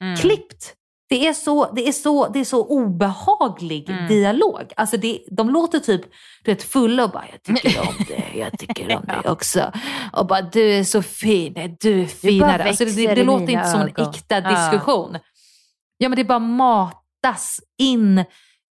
[0.00, 0.16] Mm.
[0.16, 0.74] klippt.
[1.08, 4.06] Det är så, det är så, det är så obehaglig Mm.
[4.08, 4.72] dialog.
[4.76, 6.02] Alltså det, de låter typ
[6.44, 9.72] du vet, fulla och bara “jag tycker om dig, jag tycker om dig också”.
[10.12, 12.64] Och bara “du är så fin, nej, du är finare”.
[12.64, 14.50] Alltså det, det, det låter inte som en äkta Ja.
[14.50, 15.18] diskussion.
[15.98, 18.24] Ja men det bara matas in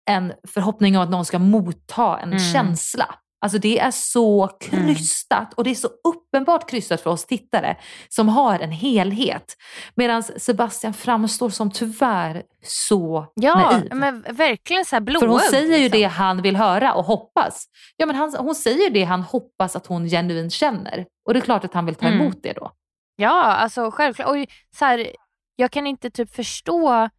[0.10, 2.40] en förhoppning om att någon ska motta en Mm.
[2.40, 3.16] känsla.
[3.42, 7.78] Alltså det är så krystat och det är så uppenbart krystat för oss tittare
[8.10, 9.56] som har en helhet.
[9.96, 13.90] Medan Sebastian framstår som tyvärr så Ja, naiv.
[13.94, 15.20] men verkligen så här blåögd.
[15.20, 16.00] För hon säger ju liksom.
[16.00, 17.66] det han vill höra och hoppas.
[17.98, 21.06] Ja, men han, hon säger ju det han hoppas att hon genuint känner.
[21.28, 22.22] Och det är klart att han vill ta Mm.
[22.22, 22.72] emot det då.
[23.16, 24.28] Ja, alltså självklart.
[24.30, 24.36] Och
[24.78, 25.12] så här,
[25.56, 27.10] jag kan inte typ förstå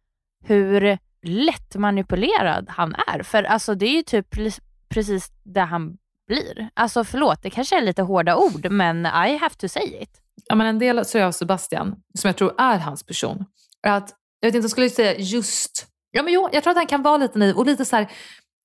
[0.45, 3.23] hur lättmanipulerad han är.
[3.23, 4.27] För alltså det är ju typ
[4.89, 6.69] precis det han blir.
[6.73, 10.21] Alltså förlåt, det kanske är lite hårda ord, men I have to say it.
[10.45, 13.45] Ja, men en del så av Sebastian, som jag tror är hans person,
[13.81, 16.77] är att, jag vet inte, jag skulle säga just, ja men jo, jag tror att
[16.77, 18.11] han kan vara lite naiv och lite så här,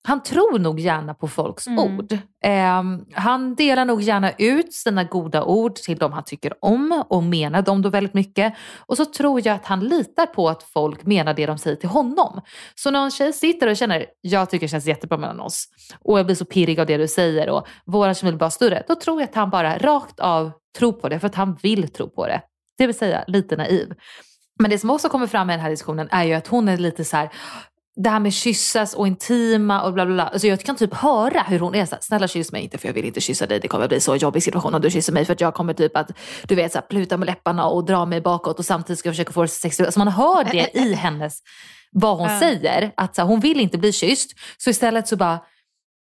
[0.06, 1.78] han tror nog gärna på folks Mm.
[1.78, 2.18] ord.
[2.44, 7.22] Ehm, han delar nog gärna ut sina goda ord till de han tycker om och
[7.22, 8.54] menar dem då väldigt mycket.
[8.86, 11.88] Och så tror jag att han litar på att folk menar det de säger till
[11.88, 12.40] honom.
[12.74, 15.68] Så när en tjej sitter och känner, jag tycker det känns jättebra mellan oss
[16.00, 18.82] och jag blir så pirrig av det du säger och våra kemi blir bara större.
[18.88, 21.88] Då tror jag att han bara rakt av tror på det för att han vill
[21.92, 22.40] tro på det.
[22.78, 23.94] Det vill säga lite naiv.
[24.58, 26.76] Men det som också kommer fram i den här diskussionen är ju att hon är
[26.76, 27.30] lite så här,
[28.02, 30.26] det här med kyssas och intima och bla bla bla.
[30.26, 32.88] Alltså jag kan typ höra hur hon är så här, snälla kyss mig inte för
[32.88, 33.60] jag vill inte kyssa dig.
[33.60, 35.96] Det kommer bli så jobbig situation om du kysser mig för att jag kommer typ
[35.96, 36.10] att
[36.48, 39.14] du vet så här, pluta med läpparna och dra mig bakåt och samtidigt ska jag
[39.14, 39.86] försöka få det sexuellt.
[39.88, 41.38] Alltså man hör det i hennes,
[41.92, 42.40] vad hon Ja.
[42.40, 42.92] säger.
[42.96, 44.30] Att här, hon vill inte bli kysst.
[44.58, 45.38] Så istället så bara,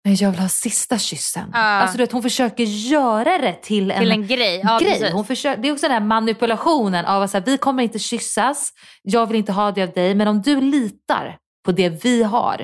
[0.04, 1.50] nej jag vill ha sista kyssen.
[1.52, 1.58] Ja.
[1.58, 4.60] Alltså du vet hon försöker göra det till en, Till en grej.
[4.64, 5.10] Ja, grej.
[5.12, 7.98] Hon försöker, det är också den här manipulationen av att så här, vi kommer inte
[7.98, 8.70] kyssas,
[9.02, 12.56] jag vill inte ha det av dig, men om du litar på det vi har,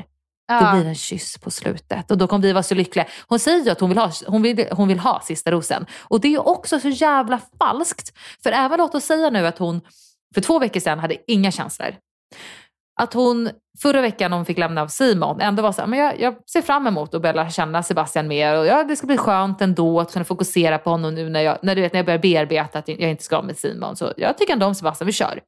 [0.49, 0.73] Då Ja.
[0.73, 3.07] blir det en kyss på slutet och då kommer vi vara så lyckliga.
[3.29, 5.87] Hon säger ju att hon vill ha, hon vill, hon vill ha sista rosen.
[6.01, 8.13] Och det är också så jävla falskt.
[8.43, 9.81] För även låt oss säga nu att hon
[10.35, 11.95] för två veckor sedan hade inga känslor.
[13.01, 13.51] Att hon
[13.83, 16.35] förra veckan när hon fick lämna av Simon ändå var så här, men jag, jag
[16.51, 19.61] ser fram emot att börja lära känna Sebastian mer och ja, det ska bli skönt
[19.63, 22.19] ändå att kunna fokusera på honom nu när jag, när, du vet, när jag börjar
[22.19, 23.97] bearbeta att jag inte ska med Simon.
[23.97, 25.41] Så jag tycker ändå om Sebastian, vi kör.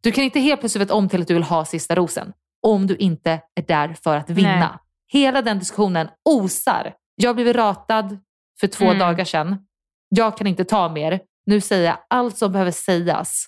[0.00, 2.32] Du kan inte helt plötsligt veta om till att du vill ha sista rosen
[2.66, 4.58] om du inte är där för att vinna.
[4.58, 4.68] Nej.
[5.12, 6.94] Hela den diskussionen osar.
[7.14, 8.18] Jag blev ratad
[8.60, 8.98] för två Mm.
[8.98, 9.66] dagar sedan.
[10.08, 11.20] Jag kan inte ta mer.
[11.46, 13.46] Nu säger jag allt som behöver sägas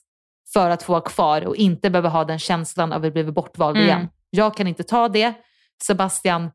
[0.52, 3.76] för att få vara kvar och inte behöva ha den känslan av att bli bortvald
[3.76, 3.88] Mm.
[3.88, 4.08] igen.
[4.30, 5.34] Jag kan inte ta det.
[5.82, 6.50] Sebastian,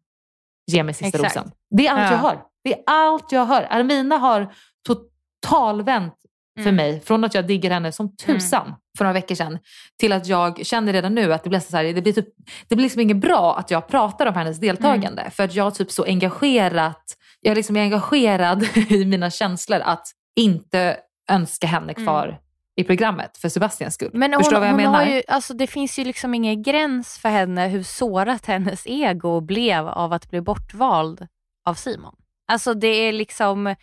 [0.71, 1.35] ge mig sista Exakt.
[1.35, 1.51] rosen.
[1.69, 2.11] Det är allt Ja.
[2.11, 2.43] jag har.
[2.63, 3.67] Det är allt jag hör.
[3.69, 4.53] Armina har
[4.87, 6.15] totalvänt
[6.55, 6.75] för Mm.
[6.75, 9.59] mig från att jag digger henne som tusan för några veckor sedan
[9.99, 12.27] till att jag känner redan nu att det blir, så här, det blir, typ,
[12.67, 15.21] det blir liksom inget bra att jag pratar om hennes deltagande.
[15.21, 15.31] Mm.
[15.31, 20.07] För att jag är typ så engagerat, jag är liksom engagerad i mina känslor att
[20.35, 20.97] inte
[21.29, 22.39] önska henne kvar
[22.77, 24.07] i programmet för Sebastians skull.
[24.07, 24.19] Mm.
[24.19, 25.05] Men hon, Förstår vad jag hon menar?
[25.05, 29.41] Har ju, alltså det finns ju liksom ingen gräns för henne hur sårat hennes ego
[29.41, 31.27] blev av att bli bortvald
[31.65, 32.15] av Simon.
[32.47, 33.75] Alltså det är liksom,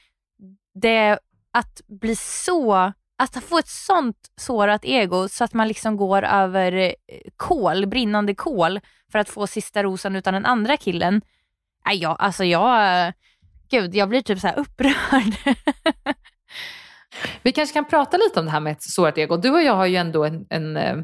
[0.74, 1.18] det,
[1.52, 6.72] att bli så, att få ett sånt sårat ego så att man liksom går över
[6.72, 6.92] eh,
[7.36, 8.80] kol, brinnande kol
[9.12, 11.22] för att få sista rosen utan den andra killen.
[11.86, 13.12] Nej, jag, alltså jag,
[13.70, 15.56] gud jag blir typ så här upprörd.
[17.42, 19.36] Vi kanske kan prata lite om det här med ett sårat ego.
[19.36, 20.96] Du och jag har ju ändå en, en eh,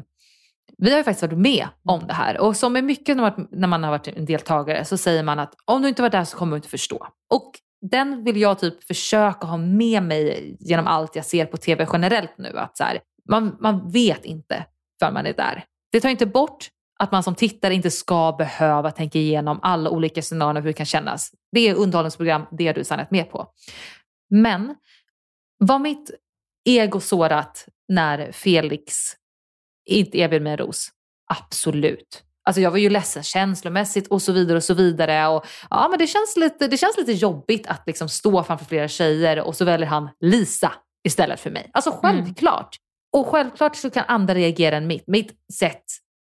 [0.77, 2.39] vi har ju faktiskt varit med om det här.
[2.39, 5.39] Och som är mycket när man, när man har varit en deltagare så säger man
[5.39, 7.07] att om du inte var där så kommer du inte förstå.
[7.29, 11.87] Och den vill jag typ försöka ha med mig genom allt jag ser på tv
[11.93, 12.57] generellt nu.
[12.57, 14.65] Att så här, man, man vet inte
[14.99, 15.65] förrän man är där.
[15.91, 20.21] Det tar inte bort att man som tittare inte ska behöva tänka igenom alla olika
[20.21, 21.31] scenarier och hur det kan kännas.
[21.51, 23.47] Det är underhållningsprogram, det har du sannolikt med på.
[24.29, 24.75] Men
[25.57, 26.11] var mitt
[26.65, 28.95] ego sårat när Felix
[29.85, 30.89] inte erbjöd mig en ros?
[31.27, 32.23] Absolut.
[32.49, 35.27] Alltså jag var ju ledsen känslomässigt och så vidare och så vidare.
[35.27, 38.87] Och, ja, men det, känns lite, det känns lite jobbigt att liksom stå framför flera
[38.87, 40.71] tjejer och så väljer han Lisa
[41.07, 41.69] istället för mig.
[41.73, 42.75] Alltså självklart.
[43.17, 45.07] Och självklart så kan andra reagera än mitt.
[45.07, 45.83] Mitt sätt,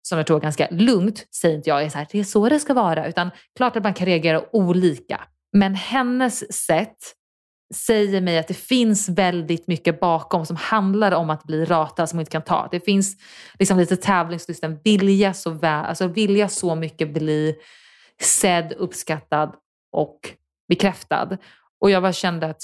[0.09, 2.49] som jag tror är ganska lugnt, säger inte jag är så här, det är så
[2.49, 3.09] det ska vara.
[3.09, 5.21] Utan klart att man kan reagera olika.
[5.53, 6.97] Men hennes sätt
[7.75, 12.17] säger mig att det finns väldigt mycket bakom som handlar om att bli ratad som
[12.17, 12.69] man inte kan ta.
[12.71, 13.17] Det finns
[13.59, 17.57] liksom lite tävlingslusten, vilja så, väl, alltså vilja så mycket bli
[18.23, 19.55] sedd, uppskattad
[19.93, 20.19] och
[20.69, 21.37] bekräftad.
[21.81, 22.63] Och jag bara kände att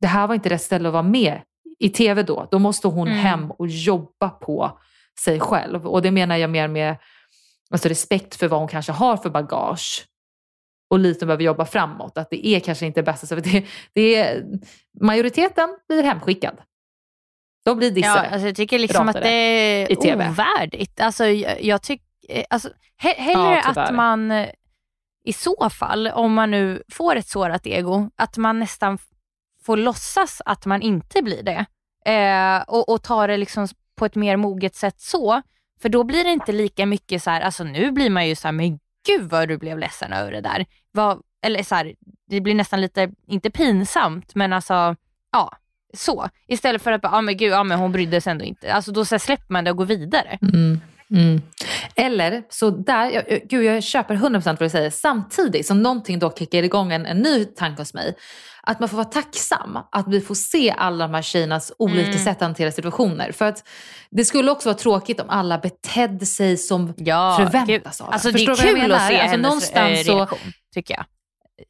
[0.00, 1.40] det här var inte rätt ställe att vara med
[1.78, 2.48] i tv då.
[2.50, 3.18] Då måste hon Mm.
[3.18, 4.78] hem och jobba på
[5.20, 5.86] sig själv.
[5.86, 6.96] Och det menar jag mer med
[7.70, 10.06] alltså respekt för vad hon kanske har för bagage
[10.90, 12.18] och lite behöver jobba framåt.
[12.18, 13.26] Att det är kanske inte bästa.
[13.26, 14.44] Så det, det är,
[15.00, 16.56] majoriteten blir hemskickad.
[17.64, 18.28] De blir Ja, dissade.
[18.28, 21.00] alltså jag tycker liksom att det är ovärdigt.
[21.00, 24.48] Alltså, jag, jag tycker, alltså, he, hellre Ja, att man eh,
[25.24, 28.98] i så fall, om man nu får ett sårat ego, att man nästan
[29.62, 31.66] får låtsas att man inte blir det.
[32.12, 35.42] Eh, och, och ta det liksom på ett mer moget sätt så.
[35.82, 38.48] För då blir det inte lika mycket så här, alltså nu blir man ju så
[38.48, 40.66] här, men gud vad du blev ledsen över det där.
[40.92, 41.94] Vad, eller så här,
[42.30, 44.96] det blir nästan lite, inte pinsamt, men alltså,
[45.32, 45.52] ja,
[45.94, 46.28] så.
[46.46, 48.74] Istället för att bara, ja men gud, ah, men hon brydde sig ändå inte.
[48.74, 50.38] Alltså då så här, släpper man det och går vidare.
[50.42, 50.80] Mm.
[51.10, 51.42] Mm.
[51.94, 56.30] Eller så där, jag, gud jag köper 100% vad du säger, samtidigt som någonting då
[56.30, 58.14] kickar igång en, en ny tanke hos mig.
[58.62, 62.18] Att man får vara tacksam att vi får se alla de här tjejernas olika Mm.
[62.18, 63.32] sätt att hantera situationer.
[63.32, 63.64] För att
[64.10, 68.12] det skulle också vara tråkigt om alla betedde sig som Ja, förväntas av.
[68.12, 70.38] Alltså det Förstår är vad jag kul att se Alltså, hennes någonstans eh, så- reaktion,
[70.74, 71.04] tycker jag.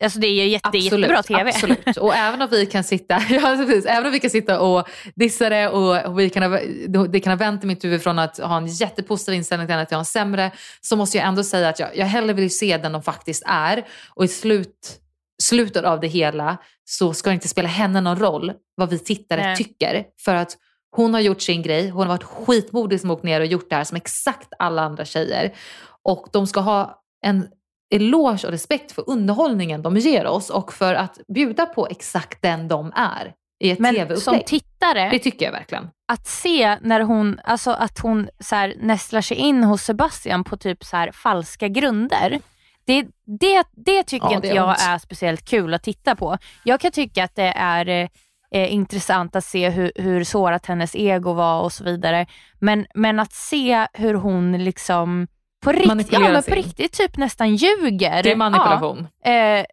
[0.01, 1.51] Alltså det är, jätte, Absolut, jättebra TV.
[1.51, 1.96] Absolut.
[1.96, 5.49] Och även om vi kan sitta, ja, precis, även om vi kan sitta och dissa
[5.49, 6.61] det och, och vi kan ha,
[7.09, 9.87] det kan ha vänt i mitt huvud från att ha en jättepositiv inställning till henne
[9.87, 12.59] till att ha en sämre, så måste jag ändå säga att jag, jag hellre vill
[12.59, 13.85] se den de faktiskt är.
[14.14, 15.01] Och i slut,
[15.42, 19.40] slutet av det hela så ska det inte spela henne någon roll vad vi tittare
[19.40, 19.57] Nej.
[19.57, 20.05] tycker.
[20.25, 20.57] För att
[20.96, 23.77] hon har gjort sin grej, hon har varit skitmodig som åkt ner och gjort det
[23.77, 25.55] här som exakt alla andra tjejer.
[26.03, 27.49] Och de ska ha en
[27.94, 32.68] eloge och respekt för underhållningen de ger oss och för att bjuda på exakt den
[32.68, 34.46] de är i ett Men som tv-upplägg.
[34.46, 35.88] tittare, Det tycker jag verkligen.
[36.12, 40.57] att se när hon, alltså att hon så här, nästlar sig in hos Sebastian på
[40.57, 42.40] typ så här, falska grunder.
[42.87, 43.07] Det,
[43.40, 44.79] det, det tycker Ja, inte det är jag ont.
[44.81, 46.38] är speciellt kul att titta på.
[46.64, 48.09] Jag kan tycka att det är
[48.51, 52.27] eh, intressant att se hur, hur sårat hennes ego var och så vidare.
[52.61, 55.27] Men, men att se hur hon liksom
[55.73, 58.23] på, rikt, ja, men på riktigt typ nästan ljuger.
[58.23, 59.07] Det är manipulation.
[59.25, 59.65] Ja, eh,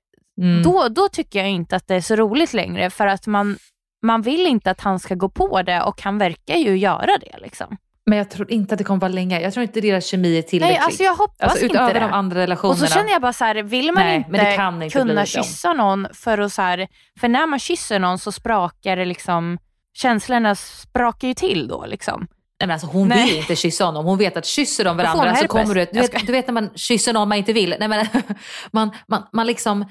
[0.42, 0.64] Mm.
[0.64, 3.58] då, då tycker jag inte att det är så roligt längre för att man,
[4.04, 7.38] man vill inte att han ska gå på det och han verkar ju göra det.
[7.42, 7.78] Liksom.
[8.06, 9.42] Men jag tror inte att det kommer vara länge.
[9.42, 10.76] Jag tror inte deras kemi är tillräcklig.
[10.76, 12.00] Nej, alltså jag hoppas Alltså, inte utöver det.
[12.00, 12.84] de andra relationerna.
[12.84, 14.98] Och så känner jag bara så här, vill man Nej, inte, men det kan inte
[15.00, 15.26] kunna dem.
[15.26, 16.88] kyssa någon för att så här,
[17.20, 19.58] för när man kysser någon så sprakar det liksom,
[19.94, 22.28] känslorna sprakar ju till då liksom.
[22.63, 23.26] Nej, men alltså, hon Nej.
[23.26, 24.06] vill inte kyssa honom.
[24.06, 25.88] Hon vet att kysser de varandra så kommer du...
[25.93, 27.76] Du vet, du vet när man kysser någon man inte vill.
[27.80, 28.06] Nej, men,
[28.71, 29.86] man, man, man, liksom,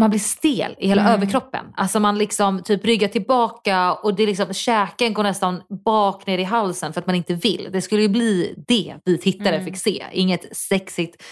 [0.00, 1.12] man blir stel i hela Mm.
[1.14, 1.64] överkroppen.
[1.76, 6.44] Alltså man liksom typ ryggar tillbaka och det liksom, käken går nästan bak ner i
[6.44, 7.68] halsen för att man inte vill.
[7.72, 9.64] Det skulle ju bli det vi tittare Mm.
[9.64, 10.04] fick se.
[10.12, 11.22] Inget sexigt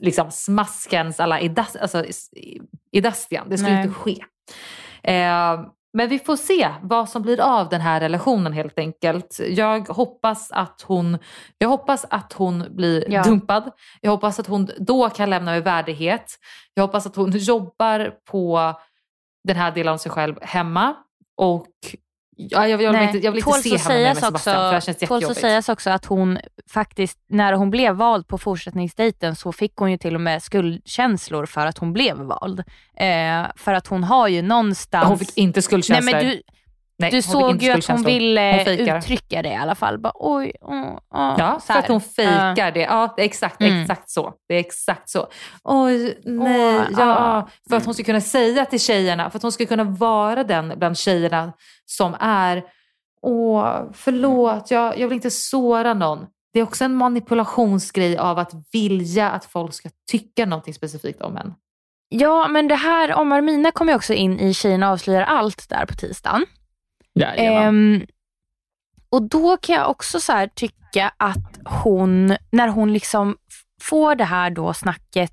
[0.00, 2.60] liksom smaskens alla i, das, alltså, i,
[2.92, 3.48] i Dastian.
[3.48, 3.82] Det skulle Nej.
[3.86, 4.16] inte ske.
[5.02, 5.60] Eh,
[5.96, 9.40] men vi får se vad som blir av den här relationen helt enkelt.
[9.48, 11.18] Jag hoppas att hon,
[11.58, 13.22] jag hoppas att hon blir Ja.
[13.22, 13.70] dumpad.
[14.00, 16.34] Jag hoppas att hon då kan lämna med värdighet.
[16.74, 18.74] Jag hoppas att hon jobbar på
[19.44, 20.94] den här delen av sig själv hemma.
[21.36, 21.66] Och
[22.36, 24.74] ja, jag, vill Nej, inte, jag vill inte se att henne med sägas Sebastian för
[24.74, 25.40] det känns Tåls att jättejobbigt.
[25.40, 26.38] sägas också att hon
[26.70, 31.46] faktiskt, när hon blev vald på fortsättningsdejten så fick hon ju till och med skuldkänslor
[31.46, 32.60] för att hon blev vald.
[32.96, 35.08] Eh, för att hon har ju någonstans...
[35.08, 36.12] Hon fick inte Nej, skuldkänslor.
[36.12, 36.42] men du,
[36.98, 39.98] Nej, du såg ju att hon ville Hon uttrycka det i alla fall.
[39.98, 42.80] Bara, oj, åh, åh, Ja, så för att hon fejkar det.
[42.80, 43.82] Ja, det är exakt, Mm.
[43.82, 44.32] exakt så.
[44.48, 45.26] Det är exakt så.
[45.64, 46.98] Oj, nej, Åh, ja.
[46.98, 47.48] ja.
[47.68, 50.72] För att hon ska kunna säga till tjejerna, för att hon ska kunna vara den
[50.76, 51.52] bland tjejerna
[51.84, 52.64] som är,
[53.22, 56.26] åh, förlåt, jag, jag vill inte såra någon.
[56.52, 61.36] Det är också en manipulationsgrej av att vilja att folk ska tycka någonting specifikt om
[61.36, 61.54] en.
[62.08, 65.86] Ja, men det här om Armina kommer ju också in i Tjejerna avslöjar allt där
[65.86, 66.46] på tisdagen.
[67.24, 68.06] Ehm,
[69.10, 73.36] och då kan jag också så här tycka att hon, när hon liksom
[73.80, 75.32] får det här då snacket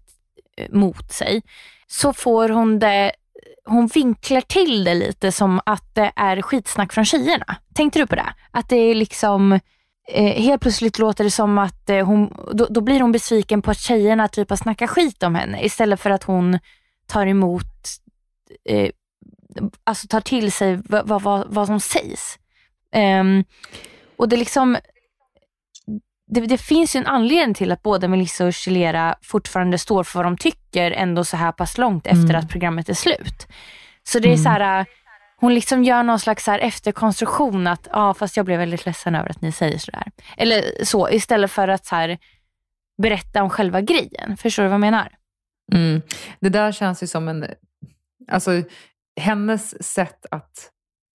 [0.57, 1.41] eh, mot sig,
[1.87, 3.11] så får hon det,
[3.65, 7.55] hon vinklar till det lite som att det är skitsnack från tjejerna.
[7.73, 8.33] Tänkte du på det?
[8.51, 9.59] Att det är liksom,
[10.07, 13.71] eh, helt plötsligt låter det som att eh, hon, då, då blir hon besviken på
[13.71, 16.59] att tjejerna typ har snackat skit om henne istället för att hon
[17.07, 17.87] tar emot,
[18.69, 18.89] eh,
[19.83, 22.39] alltså tar till sig vad, vad, vad, som sägs.
[22.91, 23.43] Ehm,
[24.17, 24.77] och det liksom
[26.27, 30.19] det, det finns ju en anledning till att både Melissa och Chilera fortfarande står för
[30.19, 32.35] vad de tycker ändå så här pass långt efter Mm.
[32.35, 33.47] att programmet är slut.
[34.03, 34.85] Så det är så här,
[35.37, 39.15] hon liksom gör någon slags så här efterkonstruktion att, ja fast jag blev väldigt ledsen
[39.15, 40.11] över att ni säger sådär.
[40.37, 42.17] Eller så, istället för att så här,
[43.01, 44.37] berätta om själva grejen.
[44.37, 45.11] Förstår du vad jag menar?
[45.73, 46.01] Mm.
[46.39, 47.45] Det där känns ju som en...
[48.31, 48.51] Alltså,
[49.21, 50.69] hennes sätt att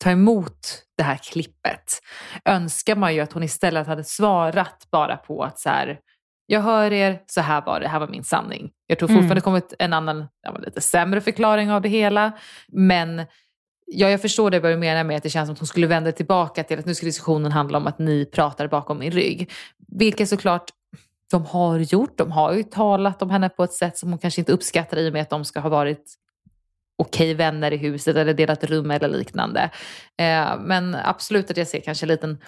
[0.05, 2.01] ta emot det här klippet
[2.45, 5.99] önskar man ju att hon istället hade svarat bara på att så här,
[6.47, 8.71] jag hör er, så här var det, det här var min sanning.
[8.87, 9.17] Jag tror Mm.
[9.17, 12.33] fortfarande det kommit en annan, ja, lite sämre förklaring av det hela.
[12.69, 13.27] Men
[13.87, 15.87] ja, jag förstår det vad du menar med att det känns som att hon skulle
[15.87, 19.51] vända tillbaka till att nu ska diskussionen handla om att ni pratar bakom min rygg.
[19.99, 20.71] Vilket såklart
[21.31, 22.19] de har gjort.
[22.19, 25.09] De har ju talat om henne på ett sätt som hon kanske inte uppskattar i
[25.09, 26.15] och med att de ska ha varit
[26.99, 29.71] okej vänner i huset eller delat rum eller liknande.
[30.19, 32.39] Eh, men absolut att jag ser kanske en liten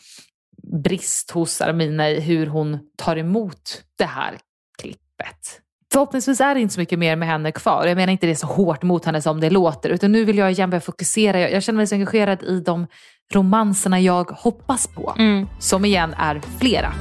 [0.83, 4.39] brist hos Armina i hur hon tar emot det här
[4.79, 5.61] klippet.
[5.93, 7.87] Förhoppningsvis är det inte så mycket mer med henne kvar.
[7.87, 9.91] Jag menar inte det så hårt mot henne som det låter.
[9.91, 11.41] Utan nu vill jag igen börja fokusera.
[11.41, 12.87] Jag, jag känner mig så engagerad i de
[13.33, 15.15] romanserna jag hoppas på.
[15.19, 15.47] Mm.
[15.59, 16.93] Som igen är flera.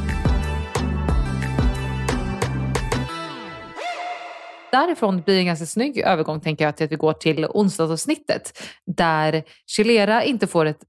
[4.72, 8.60] Därifrån blir det en ganska snygg övergång tänker jag till att vi går till onsdagsavsnittet.
[8.86, 10.80] Där Chilera inte får ett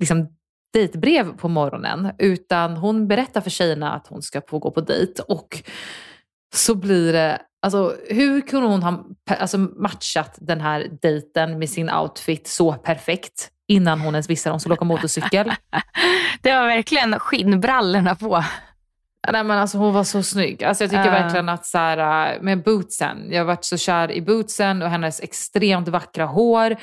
[0.00, 0.28] liksom,
[0.72, 5.22] dejtbrev på morgonen utan hon berättar för tjejerna att hon ska få gå på dejt.
[5.22, 5.62] Och
[6.54, 11.90] så blir det, alltså hur kunde hon ha alltså, matchat den här dejten med sin
[11.90, 15.52] outfit så perfekt innan hon ens visste att hon skulle åka motorcykel?
[16.42, 18.44] Det var verkligen skinnbrallorna på.
[19.32, 20.64] Nej, men alltså, hon var så snygg.
[20.64, 21.10] Alltså, jag tycker Ja.
[21.10, 24.88] verkligen att så här, äh, med bootsen, jag har varit så kär i bootsen och
[24.90, 26.76] hennes extremt vackra hår.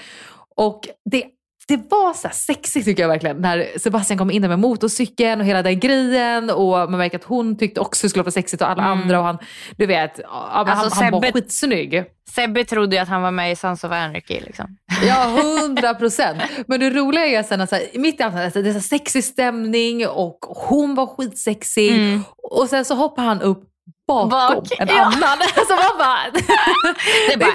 [0.56, 1.24] Och det,
[1.68, 5.48] det var så sexigt tycker jag verkligen när Sebastian kom in där med motorcykeln och
[5.48, 8.70] hela den grejen och man märker att hon tyckte också det skulle vara sexigt och
[8.70, 9.02] alla Mm.
[9.02, 9.38] andra och han,
[9.78, 12.04] du vet, Alltså, han, han var Sebbe- skitsnygg.
[12.36, 14.40] Sebbe trodde ju att han var med i Sons of Anarchy.
[14.40, 14.78] Liksom.
[15.08, 16.42] Ja, hundra procent.
[16.68, 19.24] Men det roliga är sen att så här, mitt i allt det är så sexig
[19.24, 21.92] stämning och hon var skitsexig.
[21.92, 22.24] Mm.
[22.52, 23.64] Och sen så hoppar han upp
[24.14, 25.02] bakom Bak, en ja.
[25.02, 25.38] annan.
[25.68, 26.20] Så man bara...
[27.30, 27.52] Det bara...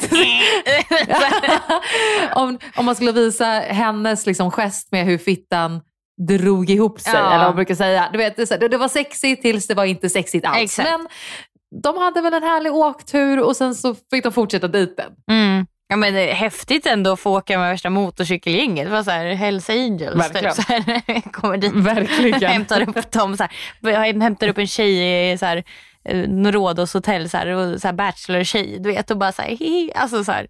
[2.43, 5.81] om, om man skulle visa hennes liksom, gest med hur fittan
[6.29, 7.19] drog ihop sig, Ja.
[7.27, 8.09] eller vad man brukar säga.
[8.13, 10.59] Du vet, det, det, det var sexigt tills det var inte sexigt alls.
[10.59, 10.91] Exakt.
[10.91, 11.09] Men
[11.83, 15.13] de hade väl en härlig åktur och sen så fick de fortsätta dejten.
[15.31, 15.67] Mm.
[15.89, 18.87] Ja, men det är häftigt ändå att få åka med värsta motorcykelgänget.
[18.87, 20.17] Det var så här Hells Angels.
[20.17, 20.55] Verkligen.
[20.55, 22.51] Typ, så här, kommer dit Verkligen.
[22.53, 23.37] hämtar upp dem.
[23.37, 23.47] Så
[23.83, 25.65] här, hämtar upp en tjej i så här,
[26.09, 28.79] eh, Rhodos hotell så här, och så här bachelor-tjej.
[28.81, 29.93] Du vet och bara så här, hihi.
[29.95, 30.47] Alltså så här.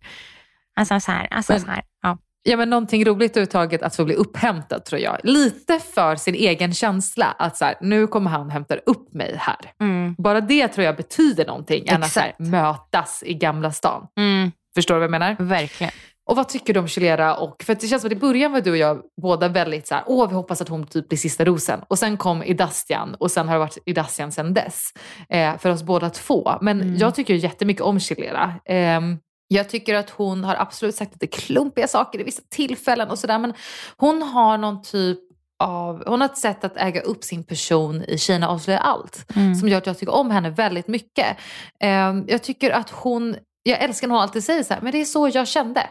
[0.77, 1.29] Alltså så här.
[1.31, 1.83] Alltså, Men- så här.
[2.03, 2.19] Ja.
[2.49, 5.17] Ja, men någonting roligt överhuvudtaget att få bli upphämtad tror jag.
[5.23, 7.27] Lite för sin egen känsla.
[7.39, 9.57] Att så här, nu kommer han hämta upp mig här.
[9.81, 10.15] Mm.
[10.19, 12.41] Bara det tror jag betyder någonting än att så här, Exakt.
[12.51, 14.07] mötas i Gamla stan.
[14.19, 14.53] Mm.
[14.75, 15.37] Förstår du vad jag menar?
[15.39, 15.93] Verkligen.
[16.29, 17.37] Och vad tycker du om Chilera?
[17.37, 19.95] Och, för det känns som att i början var du och jag båda väldigt så
[19.95, 21.81] här, åh vi hoppas att hon typ blir sista rosen.
[21.89, 24.83] Och sen kom Idastian och sen har det varit Idastian sen dess.
[25.29, 26.53] Eh, för oss båda två.
[26.61, 26.97] Men Mm.
[26.97, 28.55] jag tycker jättemycket om Chilera.
[28.65, 29.19] Ehm,
[29.49, 33.39] jag tycker att hon har absolut sagt lite klumpiga saker i vissa tillfällen och sådär.
[33.39, 33.53] Men
[33.97, 35.19] hon har någon typ
[35.59, 39.27] av, hon har ett sätt att äga upp sin person i Kina avslöjar allt.
[39.37, 39.55] Mm.
[39.55, 41.37] Som gör att jag tycker om henne väldigt mycket.
[41.81, 45.01] Ehm, jag tycker att hon, jag älskar när hon alltid säger så här, men det
[45.01, 45.83] är så jag kände.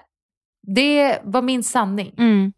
[0.68, 2.14] Det var min sanning.
[2.18, 2.54] Mm.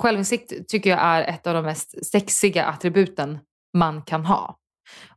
[0.00, 3.38] Självinsikt tycker jag är ett av de mest sexiga attributen
[3.74, 4.56] man kan ha.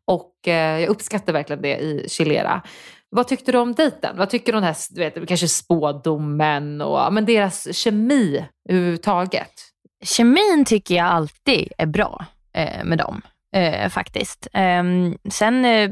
[0.05, 2.61] Och eh, jag uppskattar verkligen det i Chilera.
[3.09, 4.17] Vad tyckte du om dejten?
[4.17, 9.51] Vad tycker du om den här, du vet, kanske spådomen och men deras kemi överhuvudtaget?
[10.03, 13.21] Kemin tycker jag alltid är bra eh, med dem
[13.55, 14.47] eh, faktiskt.
[14.53, 15.91] Ehm, sen, eh,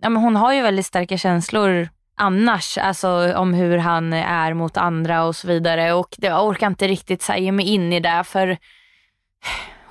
[0.00, 4.76] ja, men hon har ju väldigt starka känslor annars, alltså om hur han är mot
[4.76, 5.92] andra och så vidare.
[5.92, 8.58] Och det, jag orkar inte riktigt så här, ge mig in i det för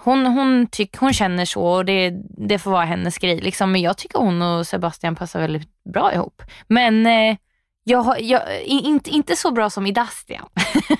[0.03, 2.13] hon, hon, tyck, hon känner så och det,
[2.47, 3.39] det får vara hennes grej.
[3.41, 3.71] Liksom.
[3.71, 6.41] Men jag tycker hon och Sebastian passar väldigt bra ihop.
[6.67, 7.37] Men eh,
[7.83, 10.45] jag, jag, i- inte, inte så bra som Idastian.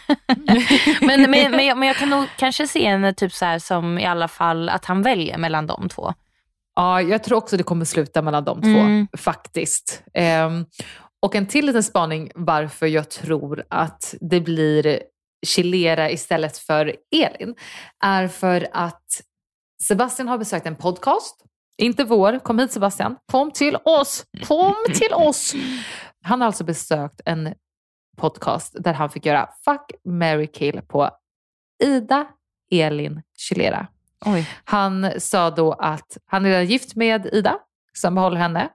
[1.01, 3.99] men, men, men, jag, men jag kan nog kanske se henne typ så här som
[3.99, 6.13] i alla fall att han väljer mellan de två.
[6.76, 9.07] Ja, jag tror också det kommer sluta mellan de två, Mm.
[9.17, 10.03] faktiskt.
[10.13, 10.65] Ehm,
[11.22, 15.01] och en till liten spaning varför jag tror att det blir
[15.45, 17.55] Chilera istället för Elin
[18.03, 19.22] är för att
[19.84, 21.45] Sebastian har besökt en podcast.
[21.78, 23.18] Inte vår, kom hit Sebastian.
[23.32, 25.53] Kom till oss, kom till oss.
[26.24, 27.53] Han har alltså besökt en
[28.18, 31.09] podcast där han fick göra Fuck, marry, kill på
[31.84, 32.28] Ida,
[32.72, 33.88] Elin, Chilera.
[34.26, 34.49] Oj.
[34.63, 37.59] Han sa då att han är gift med Ida,
[37.93, 38.70] så han behåller henne.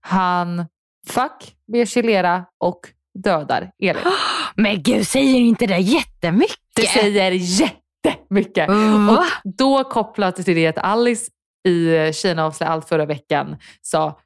[0.00, 0.66] Han
[1.08, 2.80] fuck med Chilera och
[3.24, 4.02] dödar Elin.
[4.54, 6.56] Men gud, säger inte det jättemycket?
[6.74, 8.68] Det säger jättemycket.
[8.68, 9.10] Va?
[9.10, 11.30] Och då kopplat till det att Alice
[11.68, 14.20] i Kina avslöjar allt förra veckan sa,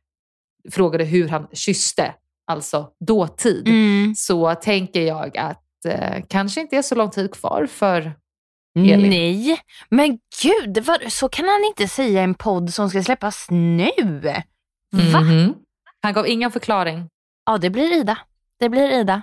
[0.70, 2.14] frågade hur han kysste,
[2.46, 3.68] alltså dåtid.
[3.68, 4.14] Mm.
[4.14, 8.12] Så tänker jag att eh, kanske inte är så lång tid kvar för
[8.78, 9.10] Elin.
[9.10, 13.46] Nej, men gud, vad, så kan han inte säga i en podd som ska släppas
[13.50, 13.90] nu.
[14.92, 15.20] Va?
[15.20, 15.54] Mhm.
[16.02, 17.08] Han gav ingen förklaring.
[17.46, 18.18] Ja, det blir Ida.
[18.60, 19.22] Det blir Ida.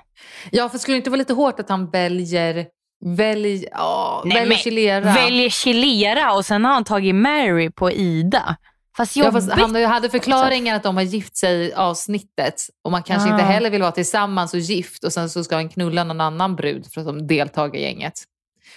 [0.51, 2.67] Ja, för skulle det inte vara lite hårt att han väljer,
[3.05, 5.13] välj, ja, Nej, väljer men Chilera?
[5.13, 8.55] Väljer Chilera och sen har han tagit Mary på Ida.
[8.97, 9.45] Fast Ja, jobbigt.
[9.49, 13.31] fast han hade förklaringen att de har gift sig i avsnittet och man kanske Ah.
[13.33, 16.55] inte heller vill vara tillsammans och gift och sen så ska han knulla någon annan
[16.55, 18.13] brud för att de deltar i gänget.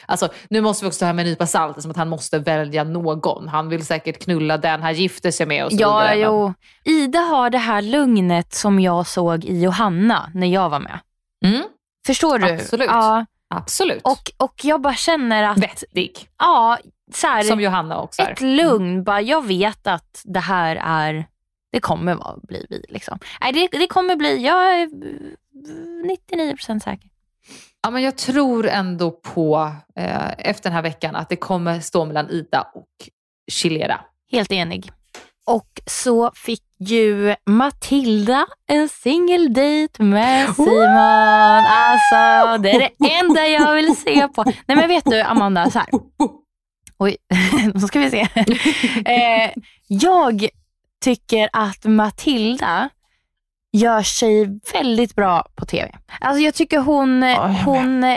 [0.06, 2.38] Alltså, nu måste vi också ta här med en nypa salt, som att han måste
[2.38, 3.48] välja någon.
[3.48, 6.18] Han vill säkert knulla den han gifter sig med och så Ja, vidare.
[6.18, 6.54] jo.
[6.84, 10.98] Ida har det här lugnet som jag såg i Johanna när jag var med.
[11.44, 11.62] Mm,
[12.06, 12.50] Förstår du?
[12.52, 12.88] Absolut.
[12.90, 14.02] Ja, absolut.
[14.04, 16.28] och, och jag bara känner att, vettig.
[16.38, 16.78] ja,
[17.14, 18.30] så här, Som Johanna också är.
[18.32, 19.04] ett lugn.
[19.04, 21.26] Bara, jag vet att det här är,
[21.72, 22.84] det kommer vara, bli vi.
[22.88, 23.18] Liksom.
[23.40, 27.08] Nej, det, det kommer bli, jag är eh, 99% säker.
[27.82, 32.04] Ja, men jag tror ändå på, eh, efter den här veckan, att det kommer stå
[32.04, 32.88] mellan Ida och
[33.50, 34.00] Chilera.
[34.32, 34.90] Helt enig.
[35.46, 40.86] Och så fick ju Matilda en singeldejt med Simon.
[41.66, 44.44] Alltså, det är det enda jag vill se på.
[44.44, 45.88] Nej men vet du Amanda, så här.
[46.98, 47.16] Oj,
[47.74, 48.28] då ska vi se.
[49.12, 49.50] Eh,
[49.88, 50.48] jag
[51.04, 52.88] tycker att Matilda
[53.72, 55.92] gör sig väldigt bra på tv.
[56.20, 57.64] Alltså jag tycker hon, jag med.
[57.64, 58.16] hon,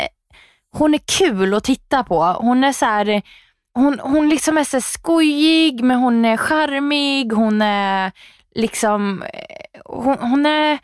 [0.71, 2.23] hon är kul att titta på.
[2.23, 3.21] Hon är så här,
[3.73, 7.33] hon, hon liksom är så skojig men hon är charmig.
[7.33, 8.11] Hon är
[8.55, 10.79] liksom, eh, hon, hon är,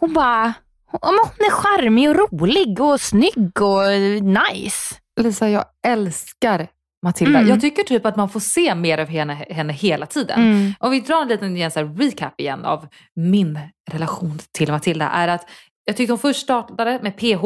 [0.00, 0.52] hon bara,
[0.86, 3.90] hon, ja, hon är charmig och rolig och snygg och
[4.22, 4.94] nice.
[5.20, 6.68] Lisa, jag älskar
[7.02, 7.38] Matilda.
[7.38, 7.50] Mm.
[7.50, 10.40] Jag tycker typ att man får se mer av henne, henne hela tiden.
[10.40, 10.72] Mm.
[10.78, 13.58] Om vi drar en liten igen, så recap igen av min
[13.90, 15.48] relation till Matilda är att
[15.84, 17.44] jag tyckte hon först startade med PH.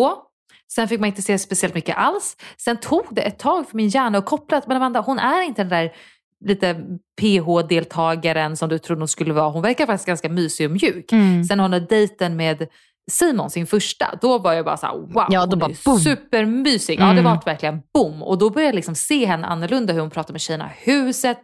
[0.72, 2.36] Sen fick man inte se speciellt mycket alls.
[2.56, 5.42] Sen tog det ett tag för min hjärna att koppla att men Amanda, hon är
[5.42, 5.92] inte den där
[6.44, 6.74] lite
[7.20, 9.50] PH-deltagaren som du trodde hon skulle vara.
[9.50, 11.12] Hon verkar faktiskt ganska mysig och mjuk.
[11.12, 11.44] Mm.
[11.44, 12.66] Sen hon har dejten med
[13.10, 15.84] Simon, sin första, då var jag bara så här, wow, Ja, då hon bara är
[15.84, 15.98] boom.
[15.98, 17.00] supermysig.
[17.00, 17.24] Ja, det Mm.
[17.24, 18.22] var verkligen boom.
[18.22, 21.38] Och då började jag liksom se henne annorlunda, hur hon pratade med tjejerna i huset.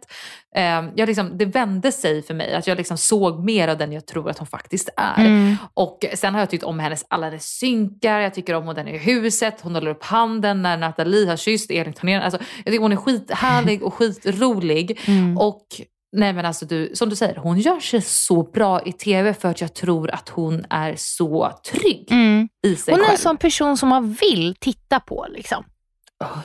[0.55, 3.91] Eh, jag liksom, det vände sig för mig, att jag liksom såg mer av den
[3.91, 5.25] jag tror att hon faktiskt är.
[5.25, 5.55] Mm.
[5.73, 8.97] Och sen har jag tyckt om hennes alla hennes synkar, jag tycker om den i
[8.97, 12.21] huset, hon håller upp handen när Nathalie har kysst Elin Tornén.
[12.21, 13.93] Alltså, jag tycker hon är skithärlig och
[14.35, 14.99] skitrolig.
[15.07, 15.37] Mm.
[15.37, 15.65] Och
[16.11, 19.49] nej men alltså du, som du säger, hon gör sig så bra i TV för
[19.49, 22.49] att jag tror att hon är så trygg Mm.
[22.67, 23.17] i sig Hon är en själv.
[23.17, 25.27] sån person som man vill titta på.
[25.29, 25.63] Liksom.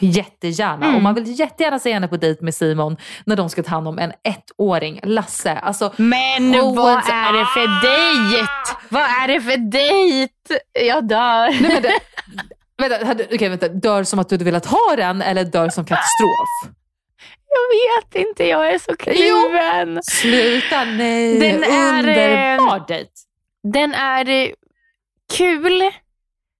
[0.01, 0.85] Jättegärna.
[0.87, 0.97] Mm.
[0.97, 2.97] Och man vill jättegärna se henne på dejt med Simon
[3.27, 5.53] när de ska ta hand om en ettåring, Lasse.
[5.53, 8.49] Alltså, Men Owens- vad är det för dejt?
[8.89, 10.33] Vad är det för dejt?
[10.87, 11.61] Jag dör.
[11.62, 15.45] nej men det, vänta, okej, vänta, dör som att du hade velat ha den eller
[15.45, 16.76] dör som katastrof?
[17.57, 20.01] Jag vet inte, jag är så kluven.
[20.03, 21.39] Sluta, nej.
[21.39, 23.11] Den är, Underbar dejt.
[23.73, 24.55] Den är
[25.37, 25.83] kul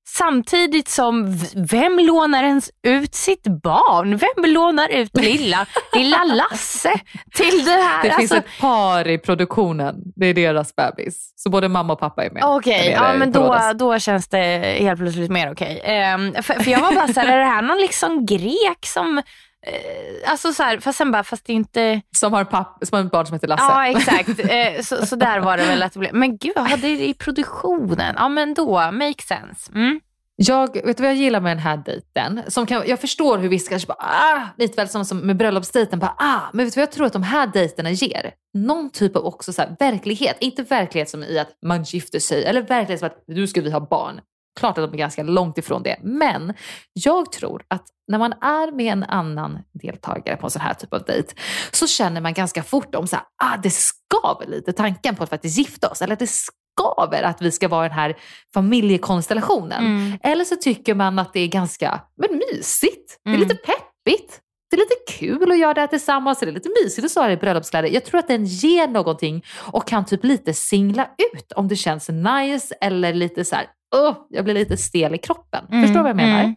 [0.09, 4.17] samtidigt som vem lånar ens ut sitt barn?
[4.17, 7.01] Vem lånar ut lilla, lilla Lasse
[7.35, 8.03] till det här?
[8.03, 9.95] Det finns Alltså, ett par i produktionen.
[10.17, 11.33] Det är deras bebis.
[11.37, 12.43] Så både mamma och pappa är med.
[12.45, 15.81] Okej, nere ja, men då, då känns det helt plötsligt mer okej.
[15.85, 19.23] Ehm, för, för jag var bara såhär, är det här någon liksom grek som...
[19.67, 22.01] eh, alltså så här, fast sen bara, fast det är inte...
[22.17, 23.65] Som har, papp, som har ett barn som heter Lasse.
[23.65, 26.15] Ja exakt, eh, så, så där var det väl att det blev.
[26.15, 28.15] Men gud, ja, det är i produktionen.
[28.19, 29.73] Ja men då, make sense.
[29.75, 30.01] Mm.
[30.39, 32.43] Jag, vet du vad jag gillar med den här dejten?
[32.49, 35.99] Som kan, jag förstår hur vissa kanske bara, ah, lite väl som, som med bröllopsdejten,
[35.99, 38.35] bara, ah, men vet du vad jag tror att de här dejterna ger?
[38.55, 40.37] Någon typ av också så här, verklighet.
[40.41, 43.71] Inte verklighet som i att man gifter sig, eller verklighet som att nu ska vi
[43.71, 44.21] ha barn.
[44.57, 46.55] Klart att de är ganska långt ifrån det, men
[46.93, 50.93] jag tror att när man är med en annan deltagare på en sån här typ
[50.95, 51.35] av dejt
[51.73, 55.31] så känner man ganska fort om så här, ah, det skaver lite tanken på att
[55.31, 58.17] faktiskt gifta oss, eller att det skaver att vi ska vara den här
[58.55, 59.87] familjekonstellationen.
[59.87, 60.19] Mm.
[60.23, 63.19] Eller så tycker man att det är ganska men, mysigt.
[63.25, 63.49] Det är Mm.
[63.49, 64.41] lite peppigt.
[64.71, 66.39] Det är lite kul att göra det här tillsammans.
[66.41, 67.89] Det är lite mysigt att stå här i bröllopskläder.
[67.89, 72.09] Jag tror att den ger någonting och kan typ lite singla ut om det känns
[72.09, 75.65] nice eller lite så här, "Åh, jag blir lite stel i kroppen.
[75.71, 76.41] Mm, Förstår du vad jag menar?
[76.41, 76.55] mm,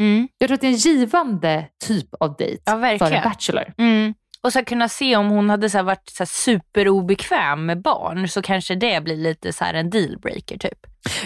[0.00, 0.28] Mm.
[0.38, 3.74] Jag tror att det är en givande typ av dejt Ja, för en bachelor.
[3.78, 4.14] Mm.
[4.42, 8.74] Och så kunna se om hon hade så varit så superobekväm med barn så kanske
[8.74, 10.78] det blir lite så här en dealbreaker typ.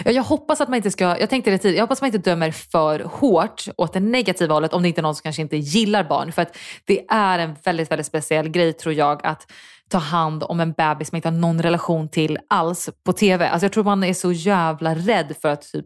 [0.05, 2.07] Ja, jag hoppas att man inte ska, jag tänkte det tidigare, jag hoppas att man
[2.15, 5.41] inte dömer för hårt åt det negativa hållet om det inte är någon som kanske
[5.41, 6.31] inte gillar barn.
[6.31, 9.51] För att det är en väldigt, väldigt speciell grej tror jag att
[9.89, 13.47] ta hand om en bebis man inte har någon relation till alls på TV.
[13.49, 15.85] Alltså jag tror man är så jävla rädd för att typ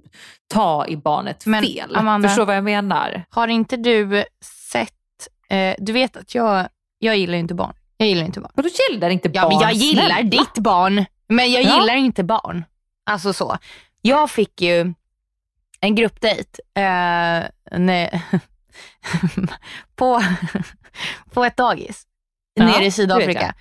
[0.54, 1.96] ta i barnet Men, fel.
[1.96, 3.24] Amanda- Förstår vad jag menar?
[3.30, 4.24] Har inte du
[4.72, 4.90] sett,
[5.50, 6.68] eh, du vet att jag,
[7.04, 7.74] jag gillar inte barn.
[7.97, 8.52] Jag gillar inte barn.
[8.56, 9.43] Och du gillar inte barn?
[9.43, 10.30] Ja, men jag gillar snälla.
[10.30, 11.80] ditt barn, men jag Ja.
[11.82, 12.64] gillar inte barn.
[13.06, 13.58] Alltså så.
[14.02, 14.93] Jag fick ju
[15.80, 17.43] en gruppdejt eh,
[17.80, 18.22] nej,
[19.95, 20.24] på,
[21.34, 22.08] på ett dagis
[22.54, 23.41] Ja, nere i Sydafrika.
[23.41, 23.54] jag.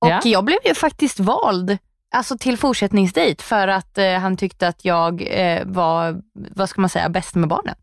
[0.00, 0.20] Och Ja.
[0.24, 1.78] jag blev ju faktiskt vald
[2.14, 6.90] alltså till fortsättningsdejt för att eh, han tyckte att jag eh, var, vad ska man
[6.90, 7.74] säga, bäst med barnen.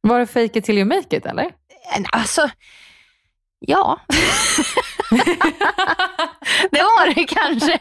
[0.00, 1.44] Var det fake it till you make it eller?
[1.44, 2.50] Eh, Alltså,
[3.58, 4.00] ja.
[6.70, 7.78] det var det kanske.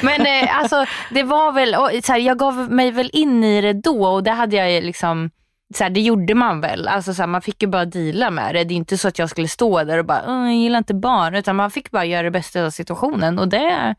[0.00, 3.60] Men eh, alltså, det var väl, och, så här, jag gav mig väl in i
[3.60, 5.30] det då och det hade jag liksom
[5.74, 6.88] så här, det gjorde man väl.
[6.88, 8.64] Alltså, så här, man fick ju bara deala med det.
[8.64, 10.94] Det är inte så att jag skulle stå där och bara, "Åh, jag gillar inte
[10.94, 11.34] barn.
[11.34, 13.38] Utan man fick bara göra det bästa av situationen.
[13.38, 13.94] Och det,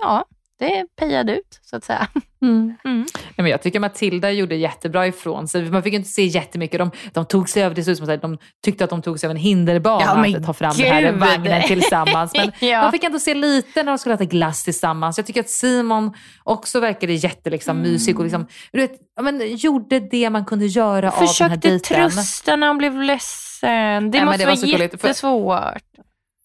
[0.00, 0.24] ja,
[0.58, 2.08] det pejade ut så att säga.
[2.42, 2.74] Mm.
[2.84, 3.04] Nej,
[3.36, 5.70] men jag tycker Matilda gjorde jättebra ifrån sig.
[5.70, 6.78] Man fick inte se jättemycket.
[6.78, 9.20] De, de tog sig över, det såg ut som att de tyckte att de tog
[9.20, 11.20] sig över en hinderbana Ja, att ta fram den här gud.
[11.20, 12.32] vagnen tillsammans.
[12.34, 12.82] Men Ja.
[12.82, 15.16] man fick ändå se lite när de skulle äta glass tillsammans.
[15.18, 16.12] Jag tycker att Simon
[16.44, 18.16] också verkade jätte liksom, Mm.
[18.16, 21.68] och liksom, du vet, ja, men, gjorde det man kunde göra av den här Försökte
[21.68, 22.10] dejten.
[22.10, 24.10] trösta när han blev ledsen.
[24.10, 25.82] Det men måste det var vara så gulligt, för- jättesvårt.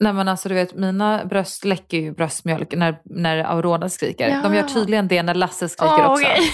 [0.03, 4.29] Nej men alltså du vet, mina bröst läcker ju bröstmjölk när, när Aurora skriker.
[4.29, 4.41] Ja.
[4.41, 6.25] De gör tydligen det när Lasse skriker Åh, också.
[6.25, 6.39] okej.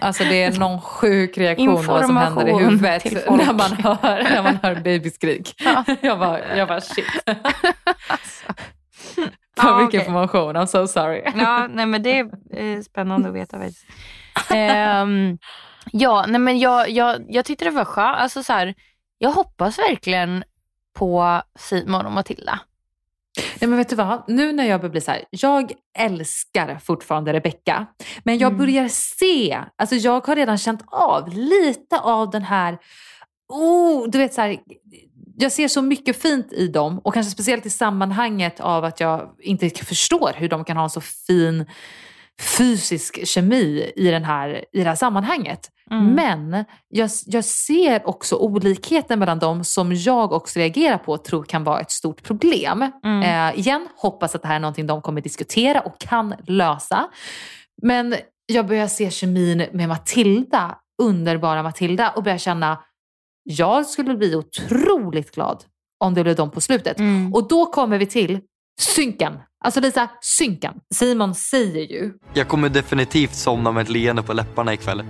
[0.00, 4.42] Alltså det är någon sjuk reaktion vad som händer i huvudet när man hör, när
[4.42, 5.54] man hör babyskrik.
[5.64, 5.84] Ja.
[6.00, 7.04] Jag bara, jag bara shit.
[7.26, 8.52] Alltså.
[9.60, 10.00] För mycket okej.
[10.00, 11.22] information, I'm so sorry.
[11.36, 12.24] Ja, nej men det är
[12.56, 13.86] eh, spännande att veta faktiskt.
[14.50, 15.38] Ehm,
[15.92, 18.16] ja, nej men jag, jag, jag tyckte det var skönt.
[18.16, 18.74] Alltså så här,
[19.18, 20.44] jag hoppas verkligen
[20.92, 22.60] på Simon och Matilda.
[23.60, 27.32] Nej men vet du vad, nu när jag börjar bli så här, jag älskar fortfarande
[27.32, 27.86] Rebecca.
[28.24, 28.58] Men jag Mm.
[28.58, 32.78] börjar se, alltså jag har redan känt av lite av den här,
[33.48, 34.58] oh, du vet så här,
[35.36, 39.30] jag ser så mycket fint i dem och kanske speciellt i sammanhanget av att jag
[39.38, 41.66] inte förstår hur de kan ha en så fin
[42.40, 45.70] fysisk kemi i, den här, i det här sammanhanget.
[45.90, 46.06] Mm.
[46.06, 51.44] Men jag, jag ser också olikheten mellan dem som jag också reagerar på och tror
[51.44, 52.90] kan vara ett stort problem.
[53.04, 53.22] Mm.
[53.22, 57.08] Eh, igen, hoppas att det här är någonting de kommer diskutera och kan lösa.
[57.82, 58.14] Men
[58.46, 62.78] jag börjar se kemin med Matilda, underbara Matilda och börjar känna
[63.44, 65.64] jag skulle bli otroligt glad
[66.00, 66.98] om det blev de på slutet.
[66.98, 67.34] Mm.
[67.34, 68.40] Och då kommer vi till
[68.80, 69.32] synken.
[69.64, 70.74] Alltså Lisa, synken.
[70.94, 75.04] Simon säger ju Jag kommer definitivt somna med ett leende på läpparna ikväll.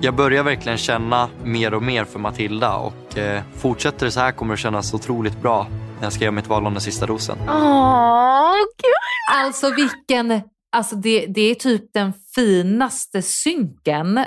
[0.00, 4.32] Jag börjar verkligen känna mer och mer för Matilda och eh, fortsätter det så här
[4.32, 7.38] kommer det kännas otroligt bra när jag ska göra mitt val om den sista rosen.
[7.48, 8.94] Åh, gud.
[9.32, 10.40] Alltså vilken,
[10.72, 14.24] alltså det, det är typ den finaste synken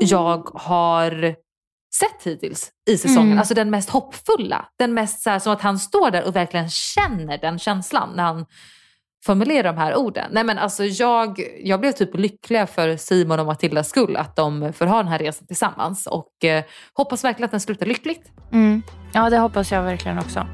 [0.00, 1.34] jag har
[1.94, 3.26] sett hittills i säsongen.
[3.26, 3.38] Mm.
[3.38, 4.64] Alltså den mest hoppfulla.
[4.78, 8.22] Den mest så här, som att han står där och verkligen känner den känslan när
[8.22, 8.46] han
[9.26, 10.30] formulerar de här orden.
[10.32, 14.72] Nej men alltså jag, jag blev typ lycklig för Simon och Matildas skull att de
[14.72, 18.32] får ha den här resan tillsammans och eh, hoppas verkligen att den slutar lyckligt.
[18.52, 18.82] Mm.
[19.12, 20.46] Ja, det hoppas jag verkligen också.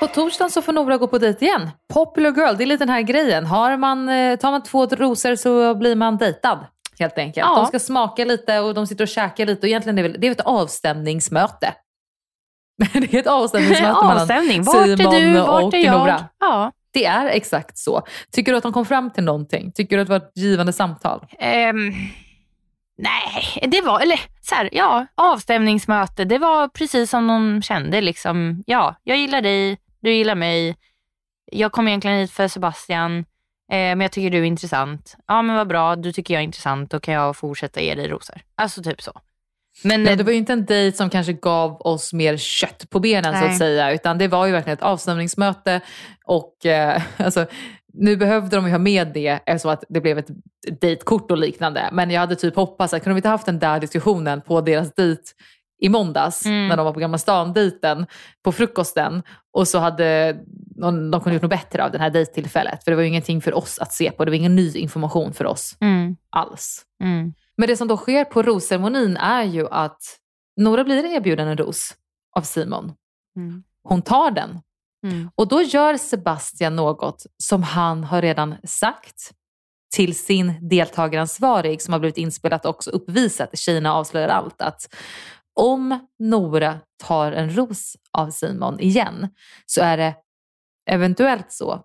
[0.00, 1.70] På torsdagen så får Nora gå på dejt igen.
[1.94, 3.46] Popular girl, det är lite den här grejen.
[3.46, 6.58] Har man, eh, tar man två rosor så blir man dejtad.
[6.98, 7.46] Helt enkelt.
[7.46, 7.56] Ja.
[7.56, 10.20] De ska smaka lite och de sitter och käkar lite och egentligen är det, väl,
[10.20, 11.74] det är ett avstämningsmöte.
[12.92, 14.64] det är ett avstämningsmöte Avstämning.
[14.64, 15.40] mellan Vart är Simon du?
[15.40, 15.98] och Vart är jag?
[16.00, 16.24] Nora.
[16.40, 16.72] Ja.
[16.92, 18.02] Det är exakt så.
[18.32, 19.72] Tycker du att de kom fram till någonting?
[19.72, 21.26] Tycker du att det var ett givande samtal?
[21.38, 21.92] Ehm,
[22.98, 26.24] nej, det var, eller så här, ja, avstämningsmöte.
[26.24, 28.62] Det var precis som de kände liksom.
[28.66, 30.76] Ja, jag gillar dig, du gillar mig.
[31.52, 33.24] Jag kom egentligen hit för Sebastian,
[33.72, 35.16] eh, men jag tycker du är intressant.
[35.26, 38.08] Ja, men vad bra, du tycker jag är intressant, då kan jag fortsätta ge dig
[38.08, 38.36] rosor.
[38.56, 39.12] Alltså typ så.
[39.82, 43.00] Men Nej, det var ju inte en dejt som kanske gav oss mer kött på
[43.00, 43.50] benen så Nej.
[43.50, 45.80] att säga, utan det var ju verkligen ett avstämningsmöte
[46.24, 47.46] och eh, alltså,
[47.92, 50.30] nu behövde de ju ha med det eftersom att det blev ett
[50.80, 51.88] dejtkort och liknande.
[51.92, 54.94] Men jag hade typ hoppats att kunde vi inte haft den där diskussionen på deras
[54.94, 55.22] dejt
[55.84, 56.68] i måndags Mm.
[56.68, 58.06] när de var på Gamla stan-dejten
[58.42, 59.22] på frukosten
[59.52, 60.36] och så hade
[60.76, 62.84] de, de kunde gjort något bättre av det här dejttillfället.
[62.84, 65.32] För det var ju ingenting för oss att se på, det var ingen ny information
[65.32, 66.82] för oss mm, alls.
[67.02, 67.34] mm.
[67.56, 70.18] Men det som då sker på rosceremonin är ju att
[70.60, 71.94] Nora blir erbjuden en ros
[72.36, 72.92] av Simon.
[73.36, 73.62] Mm.
[73.82, 74.60] Hon tar den.
[75.06, 75.30] Mm.
[75.34, 79.30] Och då gör Sebastian något som han har redan sagt
[79.94, 84.62] till sin deltagaransvarig som har blivit inspelat och också uppvisat Tjejerna avslöjar allt.
[84.62, 84.94] Att
[85.56, 89.28] om Nora tar en ros av Simon igen
[89.66, 90.14] så är det
[90.90, 91.84] eventuellt så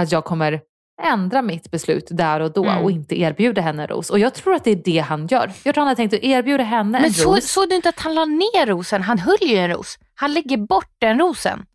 [0.00, 0.60] att jag kommer
[1.02, 2.84] ändra mitt beslut där och då Mm.
[2.84, 4.10] och inte erbjuda henne en ros.
[4.10, 5.52] Och jag tror att det är det han gör.
[5.62, 7.52] Jag tror han har tänkt att erbjuda henne Men en så, ros.
[7.52, 9.02] såg du inte att han la ner rosen?
[9.02, 9.98] Han höll ju en ros.
[10.14, 11.66] Han lägger bort den rosen.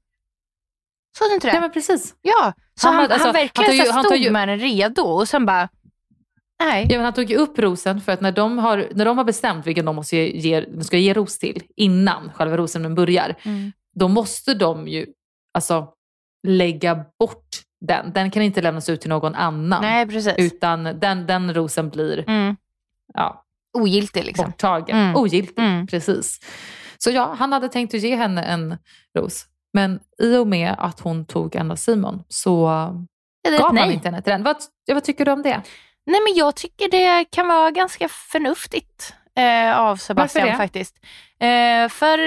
[1.17, 1.53] Såg du inte det?
[1.53, 2.15] Ja men precis.
[2.21, 4.47] Ja, så Han han, han, alltså, han verkligen tar ju- han tar stod ju- med
[4.47, 5.69] den redo och sen bara,
[6.65, 6.87] nej.
[6.89, 9.25] Ja, men han tog ju upp rosen för att när de har, när de har
[9.25, 13.71] bestämt vilken de måste ge, de ska ge ros till innan själva rosen börjar, Mm.
[13.95, 15.05] då måste de ju
[15.53, 15.87] alltså,
[16.47, 17.47] lägga bort
[17.85, 18.11] den.
[18.13, 19.81] Den kan inte lämnas ut till någon annan.
[19.81, 20.33] Nej, precis.
[20.37, 22.55] Utan den, den rosen blir Mm.
[23.13, 23.45] ja,
[23.77, 24.45] Ogiltig liksom.
[24.45, 24.97] borttagen.
[24.97, 25.15] Mm.
[25.15, 25.87] Ogiltig, Mm.
[25.87, 26.39] precis.
[26.97, 28.77] Så ja, han hade tänkt att ge henne en
[29.19, 29.45] ros.
[29.73, 32.65] Men i och med att hon tog av Simon så
[33.59, 34.43] gav han inte henne till den.
[34.43, 34.55] Vad,
[34.87, 35.61] vad tycker du om det?
[36.05, 40.95] Nej men jag tycker det kan vara ganska förnuftigt eh, av Sebastian faktiskt.
[41.39, 42.19] Eh, för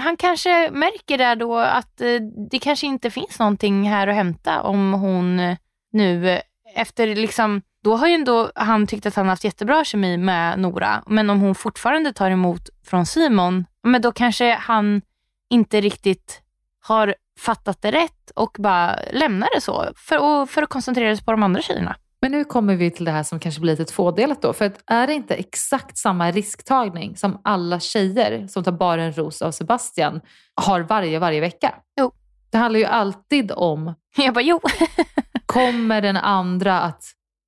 [0.00, 2.20] han kanske märker där då att eh,
[2.50, 5.56] det kanske inte finns någonting här att hämta om hon
[5.92, 6.40] nu
[6.74, 11.02] efter liksom, då har ju ändå han tyckt att han haft jättebra kemi med Nora,
[11.06, 15.02] men om hon fortfarande tar emot från Simon, men då kanske han
[15.50, 16.42] inte riktigt
[16.80, 21.24] har fattat det rätt och bara lämnar det så för, och, för att koncentrera sig
[21.24, 21.96] på de andra tjejerna.
[22.22, 24.52] Men nu kommer vi till det här som kanske blir lite tvådelat då.
[24.52, 29.12] För att är det inte exakt samma risktagning som alla tjejer som tar bara en
[29.12, 30.20] ros av Sebastian
[30.54, 31.74] har varje, varje vecka?
[32.00, 32.12] Jo.
[32.50, 34.60] Det handlar ju alltid om, Jag bara, jo.
[35.46, 37.04] kommer den andra att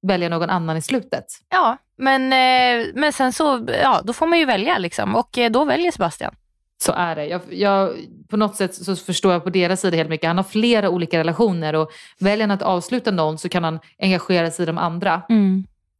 [0.06, 1.24] välja någon annan i slutet?
[1.48, 5.50] Ja, men, eh, men sen så, ja, då får man ju välja liksom och eh,
[5.50, 6.34] då väljer Sebastian.
[6.82, 7.26] Så är det.
[7.26, 7.96] Jag, jag,
[8.28, 10.26] på något sätt så förstår jag på deras sida helt mycket.
[10.26, 14.50] Han har flera olika relationer och väljer han att avsluta någon så kan han engagera
[14.50, 15.22] sig i de andra.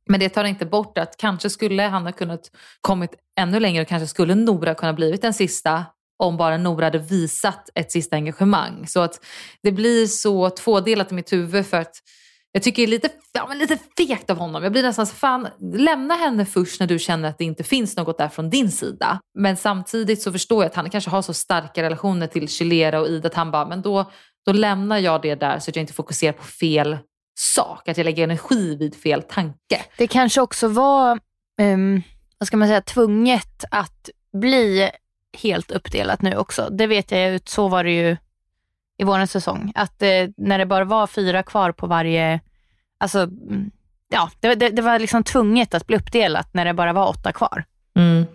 [0.09, 2.51] Men det tar inte bort att kanske skulle han ha kunnat
[2.81, 5.85] kommit ännu längre och kanske skulle Nora kunna blivit den sista
[6.16, 8.87] om bara Nora hade visat ett sista engagemang.
[8.87, 9.25] Så att
[9.62, 11.97] det blir så tvådelat i mitt huvud för att
[12.57, 14.63] jag tycker det är lite, ja, men lite fegt av honom.
[14.63, 17.97] Jag blir nästan så fan, lämna henne först när du känner att det inte finns
[17.97, 19.21] något där från din sida.
[19.39, 23.09] Men samtidigt så förstår jag att han kanske har så starka relationer till Chilera och
[23.09, 24.11] Ida att han bara, men då,
[24.47, 26.99] då lämnar jag det där så att jag inte fokuserar på fel
[27.39, 27.89] sak.
[27.89, 29.85] Att jag lägger energi vid fel tanke.
[29.99, 31.19] Det kanske också var,
[31.63, 32.03] um,
[32.39, 34.91] vad ska man säga, tvunget att bli
[35.39, 36.69] helt uppdelat nu också.
[36.71, 38.17] Det vet jag ju, så var det ju
[38.99, 39.73] i vår säsong.
[39.75, 42.41] Att eh, när det bara var fyra kvar på varje,
[42.99, 43.71] alltså mm,
[44.09, 47.33] ja, det, det, det, var liksom tvunget att bli uppdelat när det bara var åtta
[47.33, 47.65] kvar.
[47.97, 48.27] Mm.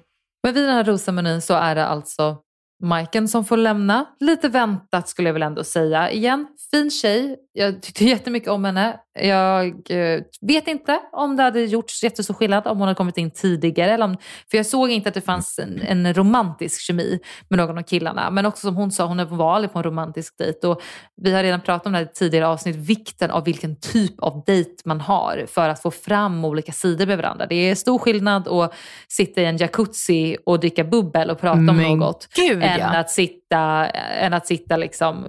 [0.43, 2.37] Men vid den här rosamenyn så är det alltså
[2.83, 4.05] Majken som får lämna.
[4.19, 6.11] Lite väntat skulle jag väl ändå säga.
[6.11, 7.37] Igen, fin tjej.
[7.59, 8.99] Jag tyckte jättemycket om henne.
[9.19, 13.31] Jag eh, vet inte om det hade gjort jättestor skillnad om hon hade kommit in
[13.31, 13.93] tidigare.
[13.93, 14.17] Eller om,
[14.51, 18.31] för jag såg inte att det fanns en, en, romantisk kemi med någon av killarna.
[18.31, 20.67] Men också som hon sa, hon var aldrig på en romantisk dejt.
[20.67, 20.81] Och
[21.21, 24.43] vi har redan pratat om det här i tidigare avsnitt, vikten av vilken typ av
[24.45, 27.45] dejt man har för att få fram olika sidor med varandra.
[27.45, 28.73] Det är stor skillnad att
[29.07, 32.27] sitta i en jacuzzi och dricka bubbel och prata om Men något.
[32.35, 32.99] Gud, än, ja.
[32.99, 35.25] att sitta, än att sitta liksom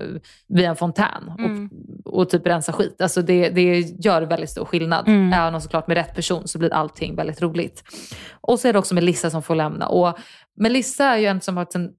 [0.48, 1.70] vid en fontän Mm.
[2.04, 3.00] och, och typ rensa skit.
[3.00, 5.08] Alltså det, det gör väldigt stor skillnad.
[5.08, 5.32] Mm.
[5.32, 7.82] Även om såklart med rätt person så blir allting väldigt roligt.
[8.40, 9.86] Och så är det också Melissa som får lämna.
[9.88, 10.18] Och
[10.56, 11.90] Melissa är ju en som har sen,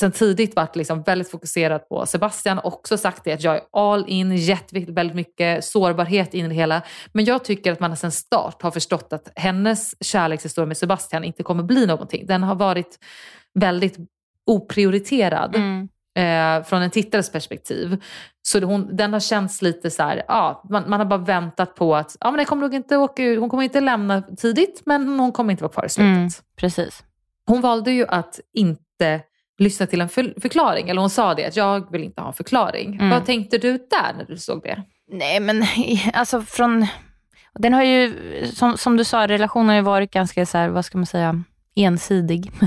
[0.00, 2.60] sen tidigt varit liksom väldigt fokuserad på Sebastian.
[2.64, 6.54] Också sagt det att jag är all in, jätteviktigt, väldigt mycket sårbarhet in i det
[6.54, 6.82] hela.
[7.12, 11.42] Men jag tycker att man sen start har förstått att hennes kärlekshistoria med Sebastian inte
[11.42, 12.26] kommer bli någonting.
[12.26, 12.98] Den har varit
[13.54, 13.96] väldigt
[14.48, 15.88] oprioriterad Mm.
[16.18, 18.02] eh, från en tittares perspektiv.
[18.42, 21.96] Så hon, den har känts lite så här, ja, man, man har bara väntat på
[21.96, 25.18] att ja, men det kommer nog inte åka ut, hon kommer inte lämna tidigt men
[25.18, 26.16] hon kommer inte vara kvar i slutet.
[26.16, 26.30] Mm.
[26.56, 27.02] Precis.
[27.46, 29.20] Hon valde ju att inte
[29.58, 32.34] lyssna till en för, förklaring, eller hon sa det att jag vill inte ha en
[32.34, 32.94] förklaring.
[32.94, 33.10] Mm.
[33.10, 34.82] Vad tänkte du där när du såg det?
[35.12, 35.64] Nej men
[36.12, 36.86] alltså från,
[37.54, 38.14] den har ju,
[38.54, 41.42] som, som du sa, relationen har ju varit ganska så här, vad ska man säga,
[41.84, 42.50] ensidig.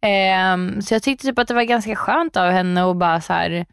[0.00, 3.32] Ehm, så jag tyckte typ att det var ganska skönt av henne att bara så
[3.32, 3.66] här,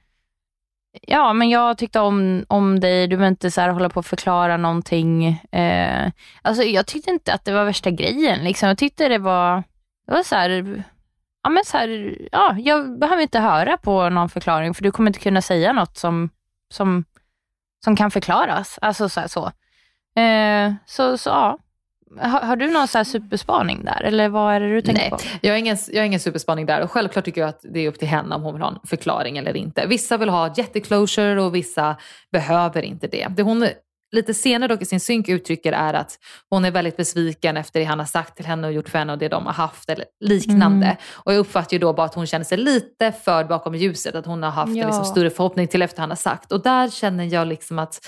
[1.02, 4.06] ja men jag tyckte om, om dig, du behöver inte så här hålla på och
[4.06, 5.26] förklara någonting.
[5.52, 8.68] Eh, alltså jag tyckte inte att det var värsta grejen liksom.
[8.68, 9.64] Jag tyckte det var,
[10.08, 10.84] det var så här,
[11.44, 15.10] ja men så här, ja jag behöver inte höra på någon förklaring för du kommer
[15.10, 16.30] inte kunna säga något som,
[16.74, 17.06] som
[17.84, 18.80] som kan förklaras.
[18.82, 19.20] Alltså så.
[19.20, 19.52] Här, så.
[20.22, 21.58] Eh, så, så ja.
[22.20, 24.02] Har, har du någon så här superspaning där?
[24.04, 25.18] Eller vad är det du tänker Nej, på?
[25.42, 27.88] jag har, ingen, jag har ingen superspaning där och självklart tycker jag att det är
[27.88, 29.86] upp till henne om hon vill ha en förklaring eller inte.
[29.88, 31.96] Vissa vill ha jätteclosure och vissa
[32.32, 33.28] behöver inte det.
[33.30, 33.68] Det hon
[34.12, 37.86] lite senare dock i sin synk uttrycker är att hon är väldigt besviken efter det
[37.86, 40.06] han har sagt till henne och gjort för henne och det de har haft eller
[40.20, 40.86] liknande.
[40.86, 40.98] Mm.
[41.14, 44.26] Och jag uppfattar ju då bara att hon känner sig lite förd bakom ljuset, att
[44.26, 44.82] hon har haft Ja.
[44.84, 46.52] en liksom större förhoppning till efter han har sagt.
[46.52, 48.08] Och där känner jag liksom att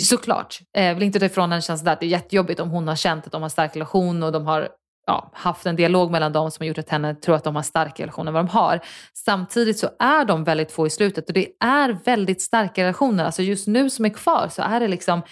[0.00, 2.96] Såklart, Jag vill inte ta ifrån henne känslan att det är jättejobbigt om hon har
[2.96, 4.68] känt att de har stark relation och de har
[5.06, 7.62] ja, haft en dialog mellan dem som har gjort att henne tror att de har
[7.62, 8.80] starkare relationer än vad de har.
[9.14, 13.24] Samtidigt så är de väldigt få i slutet och det är väldigt starka relationer.
[13.24, 15.22] Alltså just nu som är kvar så är det liksom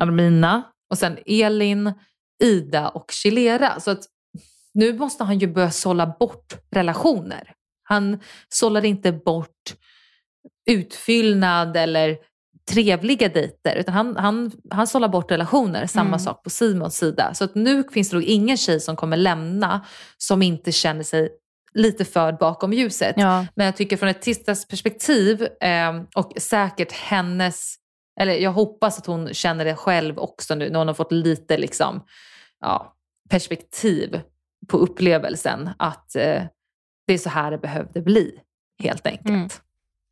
[0.00, 1.92] Armina och sen Elin,
[2.42, 3.80] Ida och Chilera.
[3.80, 4.04] Så att
[4.74, 7.52] nu måste han ju börja sålla bort relationer.
[7.82, 9.74] Han sållar inte bort
[10.70, 12.18] utfyllnad eller
[12.70, 15.86] trevliga dejter utan han, han, han sållar bort relationer.
[15.86, 16.18] Samma Mm.
[16.18, 17.34] sak på Simons sida.
[17.34, 19.84] Så att nu finns det nog ingen tjej som kommer lämna
[20.18, 21.28] som inte känner sig
[21.74, 23.14] lite förd bakom ljuset.
[23.16, 23.46] Ja.
[23.54, 27.74] Men jag tycker från ett tittarsperspektiv eh, och säkert hennes,
[28.20, 31.58] eller jag hoppas att hon känner det själv också nu när hon har fått lite
[31.58, 32.04] liksom,
[32.60, 32.94] ja,
[33.30, 34.20] perspektiv
[34.68, 36.42] på upplevelsen att eh,
[37.06, 38.32] det är så här det behövde bli
[38.82, 39.28] helt enkelt.
[39.28, 39.48] Mm.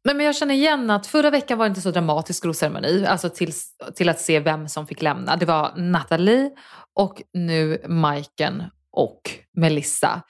[0.05, 3.29] Men, men jag känner igen att förra veckan var det inte så dramatisk rosceremoni, alltså
[3.29, 3.53] till,
[3.95, 5.37] till att se vem som fick lämna.
[5.37, 6.51] Det var Nathalie
[6.95, 9.21] och nu Majken och
[9.57, 10.23] Melissa.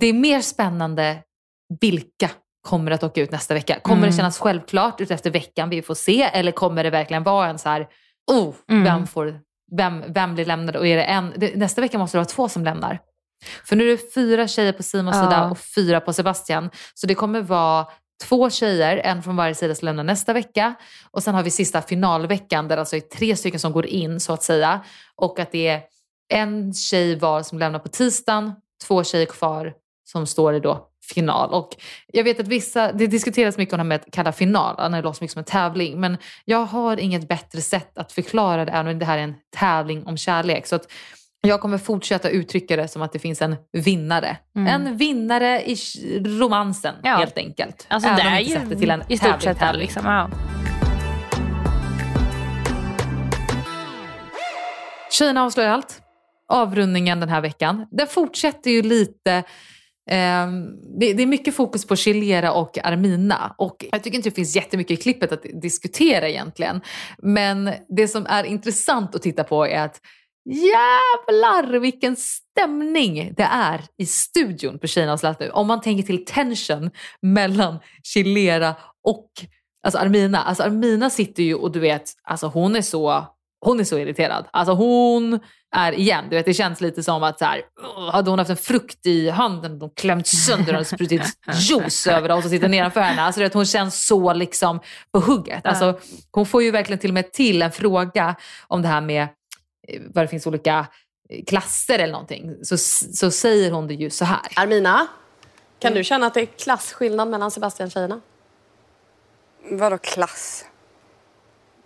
[0.00, 1.18] Det är mer spännande
[1.80, 2.30] vilka
[2.68, 3.80] kommer att åka ut nästa vecka.
[3.80, 4.10] Kommer Mm.
[4.10, 7.68] det kännas självklart utefter veckan vi får se eller kommer det verkligen vara en så
[7.68, 7.88] här,
[8.32, 8.84] oh, Mm.
[8.84, 9.40] vem, får,
[9.76, 12.48] vem, vem blir lämnad och är det en, det, nästa vecka måste det vara två
[12.48, 12.98] som lämnar.
[13.64, 15.22] För nu är det fyra tjejer på Simons Ja.
[15.22, 16.70] sida och fyra på Sebastian.
[16.94, 17.86] Så det kommer vara
[18.24, 20.74] två tjejer, en från varje sida som lämnar nästa vecka.
[21.10, 24.20] Och sen har vi sista finalveckan där det alltså är tre stycken som går in
[24.20, 24.80] så att säga.
[25.16, 25.82] Och att det är
[26.28, 28.52] en tjej var som lämnar på tisdagen,
[28.86, 31.50] två tjejer kvar som står i då final.
[31.50, 34.90] Och jag vet att vissa, det diskuteras mycket om det här med att kalla final,
[34.90, 36.00] när det låter så mycket som en tävling.
[36.00, 39.34] Men jag har inget bättre sätt att förklara det än om det här är en
[39.56, 40.66] tävling om kärlek.
[40.66, 40.92] Så att
[41.40, 44.36] jag kommer fortsätta uttrycka det som att det finns en vinnare.
[44.56, 44.66] Mm.
[44.66, 45.76] En vinnare i
[46.24, 47.16] romansen Ja.
[47.16, 47.86] helt enkelt.
[47.88, 49.80] Alltså Även det är inte ju sätter till en i stort sett det tävling-tävling.
[49.80, 50.04] liksom.
[50.06, 50.30] Ja.
[55.10, 56.00] Tjejerna avslöjar allt.
[56.48, 57.86] Avrundningen den här veckan.
[57.90, 59.44] Den fortsätter ju lite
[60.10, 64.34] Um, det, det, är mycket fokus på Chilera och Armina och jag tycker inte det
[64.34, 66.80] finns jättemycket i klippet att diskutera egentligen.
[67.18, 70.00] Men det som är intressant att titta på är att
[70.48, 75.50] jävlar vilken stämning det är i studion på Tjejernas lät nu.
[75.50, 76.90] Om man tänker till tension
[77.22, 78.74] mellan Chilera
[79.04, 79.30] och
[79.82, 80.42] alltså Armina.
[80.42, 83.26] Alltså Armina sitter ju och du vet, alltså hon är så
[83.60, 84.48] hon är så irriterad.
[84.50, 85.40] Alltså hon
[85.76, 87.62] är igen, du vet, det känns lite som att så här,
[88.12, 91.22] hade hon haft en frukt i handen och klämt sönder den och sprutit
[91.54, 93.22] juice över och så sitter nedanför henne.
[93.22, 94.80] Alltså, vet, hon känns så liksom
[95.12, 95.66] på hugget.
[95.66, 95.98] Alltså,
[96.30, 98.34] hon får ju verkligen till och med till en fråga
[98.66, 99.28] om det här med
[100.14, 100.86] vad det finns olika
[101.30, 102.64] eh, klasser eller någonting.
[102.64, 102.78] Så,
[103.14, 104.40] så säger hon det ju så här.
[104.56, 105.06] Armina,
[105.78, 108.20] kan du känna att det är klasskillnad mellan Sebastian-tjejerna?
[109.70, 110.64] Vadå klass?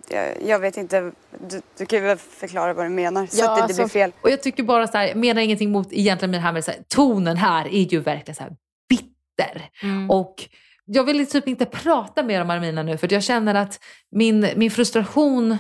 [0.09, 1.13] Jag, jag vet inte.
[1.49, 3.83] Du, du kan ju väl förklara vad du menar så ja, att det inte blir
[3.83, 4.13] alltså, fel.
[4.21, 6.71] Och jag tycker bara så här, menar ingenting mot egentligen med det här med så
[6.71, 8.53] här, tonen här är ju verkligen så här
[8.89, 9.71] bitter.
[9.83, 10.11] Mm.
[10.11, 10.49] Och
[10.85, 13.81] jag vill typ inte prata mer om Armina nu för jag känner att
[14.11, 15.59] min, min frustration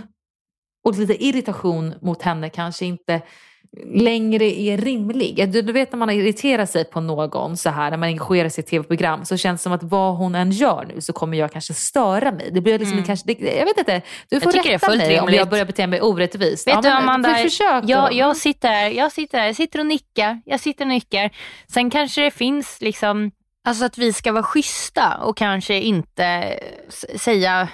[0.84, 3.22] och lite irritation mot henne kanske inte
[3.94, 5.52] längre är rimlig.
[5.52, 8.64] Du, du vet när man irriterar sig på någon så här när man engagerar sig
[8.64, 11.52] i tv-program så känns det som att vad hon än gör nu så kommer jag
[11.52, 12.50] kanske störa mig.
[12.52, 13.04] Det blir liksom mm.
[13.04, 15.22] kanske, det, jag vet inte, du får rätta mig rimligt.
[15.22, 16.66] om jag börjar bete mig orättvist.
[16.66, 19.86] Vet ja, du Amanda, för, försök jag, jag, sitter, jag sitter här, jag sitter och
[19.86, 21.30] nickar, jag sitter och nickar.
[21.72, 23.30] Sen kanske det finns liksom,
[23.64, 26.58] alltså att vi ska vara schyssta och kanske inte
[27.16, 27.68] säga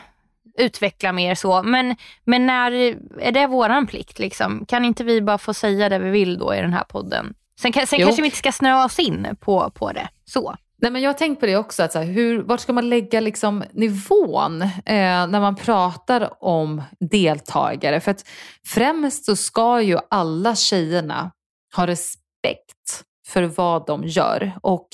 [0.58, 1.62] utveckla mer så.
[1.62, 2.72] Men, men när
[3.20, 4.18] är det våran plikt?
[4.18, 4.66] Liksom?
[4.66, 7.34] Kan inte vi bara få säga det vi vill då i den här podden?
[7.60, 10.08] Sen, sen kanske vi inte ska snöa oss in på, på det.
[10.24, 10.56] Så.
[10.82, 12.88] Nej, men jag har tänkt på det också, att så här, hur, vart ska man
[12.88, 18.00] lägga liksom nivån eh, när man pratar om deltagare?
[18.00, 18.28] För att
[18.66, 21.30] främst så ska ju alla tjejerna
[21.76, 24.52] ha respekt för vad de gör.
[24.62, 24.88] Och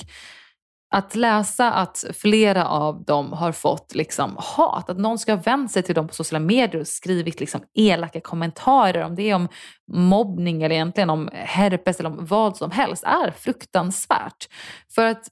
[0.95, 5.71] att läsa att flera av dem har fått liksom hat, att någon ska ha vänt
[5.71, 9.49] sig till dem på sociala medier och skrivit liksom elaka kommentarer, om det är om
[9.93, 14.49] mobbning eller egentligen om herpes eller om vad som helst, är fruktansvärt.
[14.95, 15.29] För att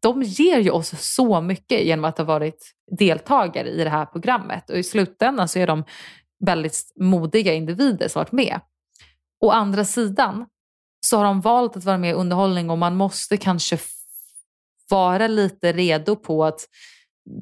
[0.00, 4.70] de ger ju oss så mycket genom att ha varit deltagare i det här programmet
[4.70, 5.84] och i slutändan så är de
[6.46, 8.60] väldigt modiga individer som varit med.
[9.40, 10.46] Å andra sidan
[11.06, 13.78] så har de valt att vara med i underhållning och man måste kanske
[14.92, 16.60] vara lite redo på att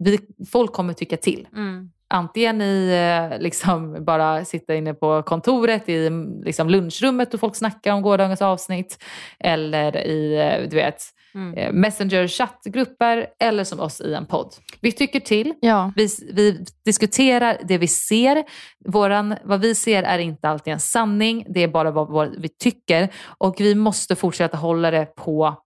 [0.01, 0.19] vi,
[0.53, 1.49] folk kommer tycka till.
[1.57, 1.91] Mm.
[2.13, 2.91] Antingen i
[3.33, 6.11] eh, liksom bara sitta inne på kontoret i
[6.45, 9.05] liksom lunchrummet och folk snackar om gårdagens avsnitt.
[9.39, 11.03] Eller i eh, du vet,
[11.35, 11.55] mm.
[11.55, 14.55] Eh, messenger chattgrupper eller som oss i en podd.
[14.81, 15.93] Vi tycker till, ja.
[15.97, 18.45] vi, vi diskuterar det vi ser.
[18.89, 22.49] Våran, vad vi ser är inte alltid en sanning, det är bara vad, vad vi
[22.49, 23.09] tycker.
[23.39, 25.57] Och vi måste fortsätta hålla det på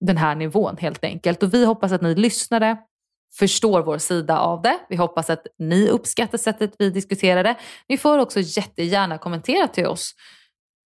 [0.00, 1.42] den här nivån helt enkelt.
[1.42, 2.76] Och vi hoppas att ni lyssnare
[3.38, 4.78] förstår vår sida av det.
[4.88, 7.56] Vi hoppas att ni uppskattar sättet vi diskuterar det.
[7.88, 10.14] Ni får också jättegärna kommentera till oss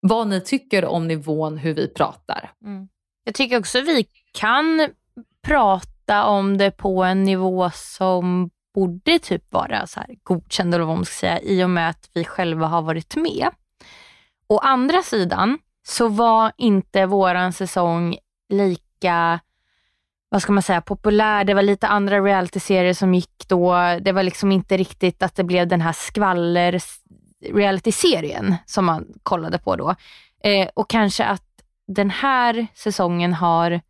[0.01, 2.53] vad ni tycker om nivån, hur vi pratar.
[2.65, 2.89] Mm.
[3.25, 4.89] Jag tycker också vi kan
[5.43, 10.97] prata om det på en nivå som borde typ vara så här godkänd eller vad
[10.97, 13.49] man ska säga i och med att vi själva har varit med.
[14.47, 15.59] Å andra sidan
[15.89, 18.17] så var inte våran säsong
[18.49, 19.41] lika lika
[20.29, 21.45] vad ska man säga, populär.
[21.45, 23.75] Det var lite andra realityserier som gick då.
[24.01, 26.81] Det var liksom inte riktigt att det blev den här skvaller
[27.53, 29.95] realityserien som man kollade på då.
[30.45, 31.43] Eh, och kanske att
[31.87, 33.81] den här säsongen har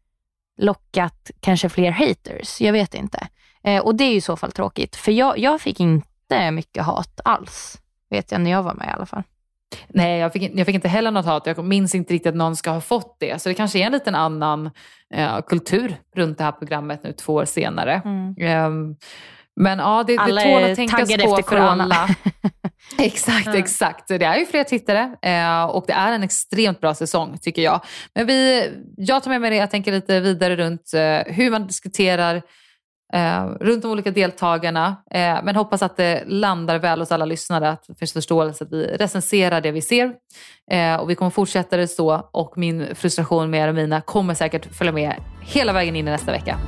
[0.58, 2.60] lockat kanske fler haters.
[2.60, 3.28] Jag vet inte.
[3.64, 4.96] Eh, och det är ju i så fall tråkigt.
[4.96, 7.78] För jag, jag fick inte mycket hat alls.
[8.10, 9.22] Vet jag när jag var med i alla fall.
[9.88, 11.46] Nej, jag fick, jag fick inte heller något hat.
[11.46, 13.42] Jag minns inte riktigt att någon ska ha fått det.
[13.42, 14.70] Så det kanske är en liten annan
[15.14, 18.02] eh, kultur runt det här programmet nu två år senare.
[18.04, 18.66] Mm.
[18.66, 18.96] Um,
[19.56, 22.08] men ja, det, alla det tål att tänkas på för alla.
[22.98, 23.58] exakt, mm.
[23.58, 24.08] exakt.
[24.08, 27.80] Det är ju fler tittare eh, och det är en extremt bra säsong tycker jag.
[28.14, 31.66] Men vi, jag tar med mig det, jag tänker lite vidare runt eh, hur man
[31.66, 32.42] diskuterar
[33.12, 34.96] eh, runt de olika deltagarna.
[35.10, 38.72] Eh, men hoppas att det landar väl hos alla lyssnare, att det finns förståelse att
[38.72, 40.12] vi recenserar det vi ser.
[40.70, 44.92] Eh, och vi kommer fortsätta det så och min frustration med Romina kommer säkert följa
[44.92, 46.58] med hela vägen in i nästa vecka.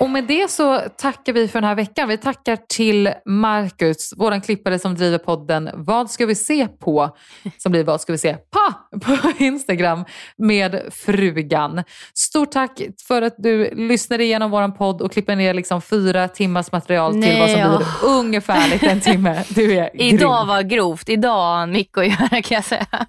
[0.00, 2.08] Och med det så tackar vi för den här veckan.
[2.08, 7.16] Vi tackar till Marcus, vår klippare som driver podden Vad ska vi se på?
[7.58, 8.98] Som blir Vad ska vi se på?
[9.00, 10.04] På Instagram
[10.36, 11.82] med frugan.
[12.14, 16.72] Stort tack för att du lyssnade igenom vår podd och klipper ner liksom fyra timmars
[16.72, 17.76] material till Nej, vad som ja.
[17.76, 19.44] blir ungefärligt en timme.
[19.48, 20.14] Du är grym.
[20.14, 21.08] Idag var grovt.
[21.08, 22.86] Idag har han mycket att göra kan jag säga.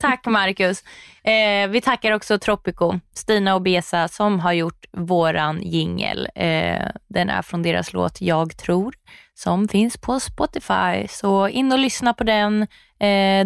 [0.00, 0.82] Tack Marcus.
[1.24, 6.28] Eh, vi tackar också Tropico, Stina och Besa som har gjort våran jingel.
[6.34, 8.94] Eh, den är från deras låt Jag tror
[9.34, 11.08] som finns på Spotify.
[11.08, 12.62] Så in och lyssna på den.
[12.62, 12.66] Eh,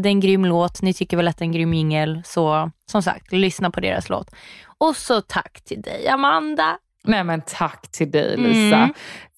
[0.01, 0.83] det är en grym låt.
[0.83, 2.23] Ni tycker väl att det är en grym jingel.
[2.25, 4.31] Så som sagt, lyssna på deras låt.
[4.79, 6.79] Och så tack till dig Amanda.
[7.05, 8.91] Nej men tack till dig Lisa.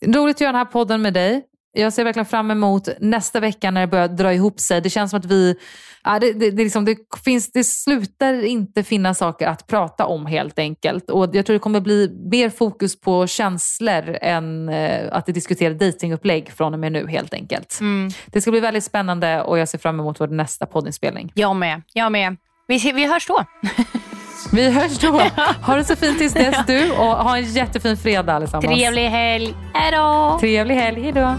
[0.07, 1.43] Roligt att göra den här podden med dig.
[1.75, 4.81] Jag ser verkligen fram emot nästa vecka när det börjar dra ihop sig.
[4.81, 5.57] Det känns som att vi,
[6.05, 10.27] ja, det, det, det, liksom, det, finns, det slutar inte finnas saker att prata om
[10.27, 11.11] helt enkelt.
[11.11, 16.53] Och jag tror det kommer bli mer fokus på känslor än eh, att diskutera datingupplägg
[16.53, 17.81] från och med nu helt enkelt.
[18.27, 21.33] Det ska bli väldigt spännande och jag ser fram emot vår nästa poddinspelning.
[21.35, 21.83] Jag med.
[21.93, 22.37] Jag med.
[22.67, 23.45] Vi, vi hörs då.
[24.53, 25.31] Vi hörs då.
[25.63, 28.79] Ha det så fint tills dess du och ha en jättefin fredag allesammans.
[28.79, 29.55] Trevlig helg.
[29.75, 30.37] Hej då.
[30.41, 31.03] Trevlig helg.
[31.03, 31.37] Hej då.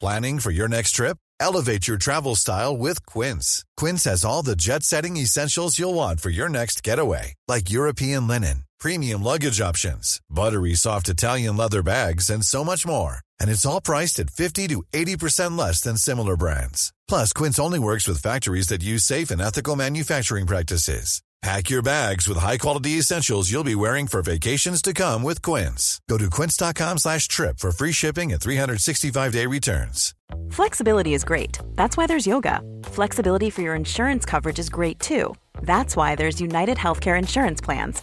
[0.00, 1.16] Planning for your next trip?
[1.40, 3.64] Elevate your travel style with Quince.
[3.76, 8.28] Quince has all the jet setting essentials you'll want for your next getaway, like European
[8.28, 13.20] linen, premium luggage options, buttery soft Italian leather bags, and so much more.
[13.40, 16.92] And it's all priced at 50 to 80% less than similar brands.
[17.08, 21.22] Plus, Quince only works with factories that use safe and ethical manufacturing practices.
[21.42, 26.00] Pack your bags with high-quality essentials you'll be wearing for vacations to come with Quince.
[26.08, 30.14] Go to quince.com slash trip for free shipping and 365-day returns.
[30.50, 31.58] Flexibility is great.
[31.74, 32.62] That's why there's yoga.
[32.84, 35.34] Flexibility for your insurance coverage is great too.
[35.62, 38.02] That's why there's United Healthcare Insurance Plans.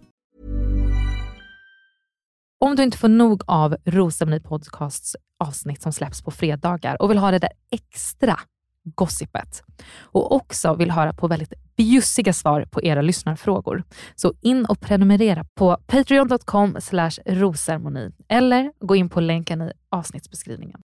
[2.65, 7.17] Om du inte får nog av Rosceremoni Podcasts avsnitt som släpps på fredagar och vill
[7.17, 8.39] ha det där extra
[8.83, 9.63] gossipet
[10.01, 13.83] och också vill höra på väldigt bjussiga svar på era lyssnarfrågor.
[14.15, 16.77] Så in och prenumerera på patreon.com
[17.25, 20.81] rosermoni eller gå in på länken i avsnittsbeskrivningen.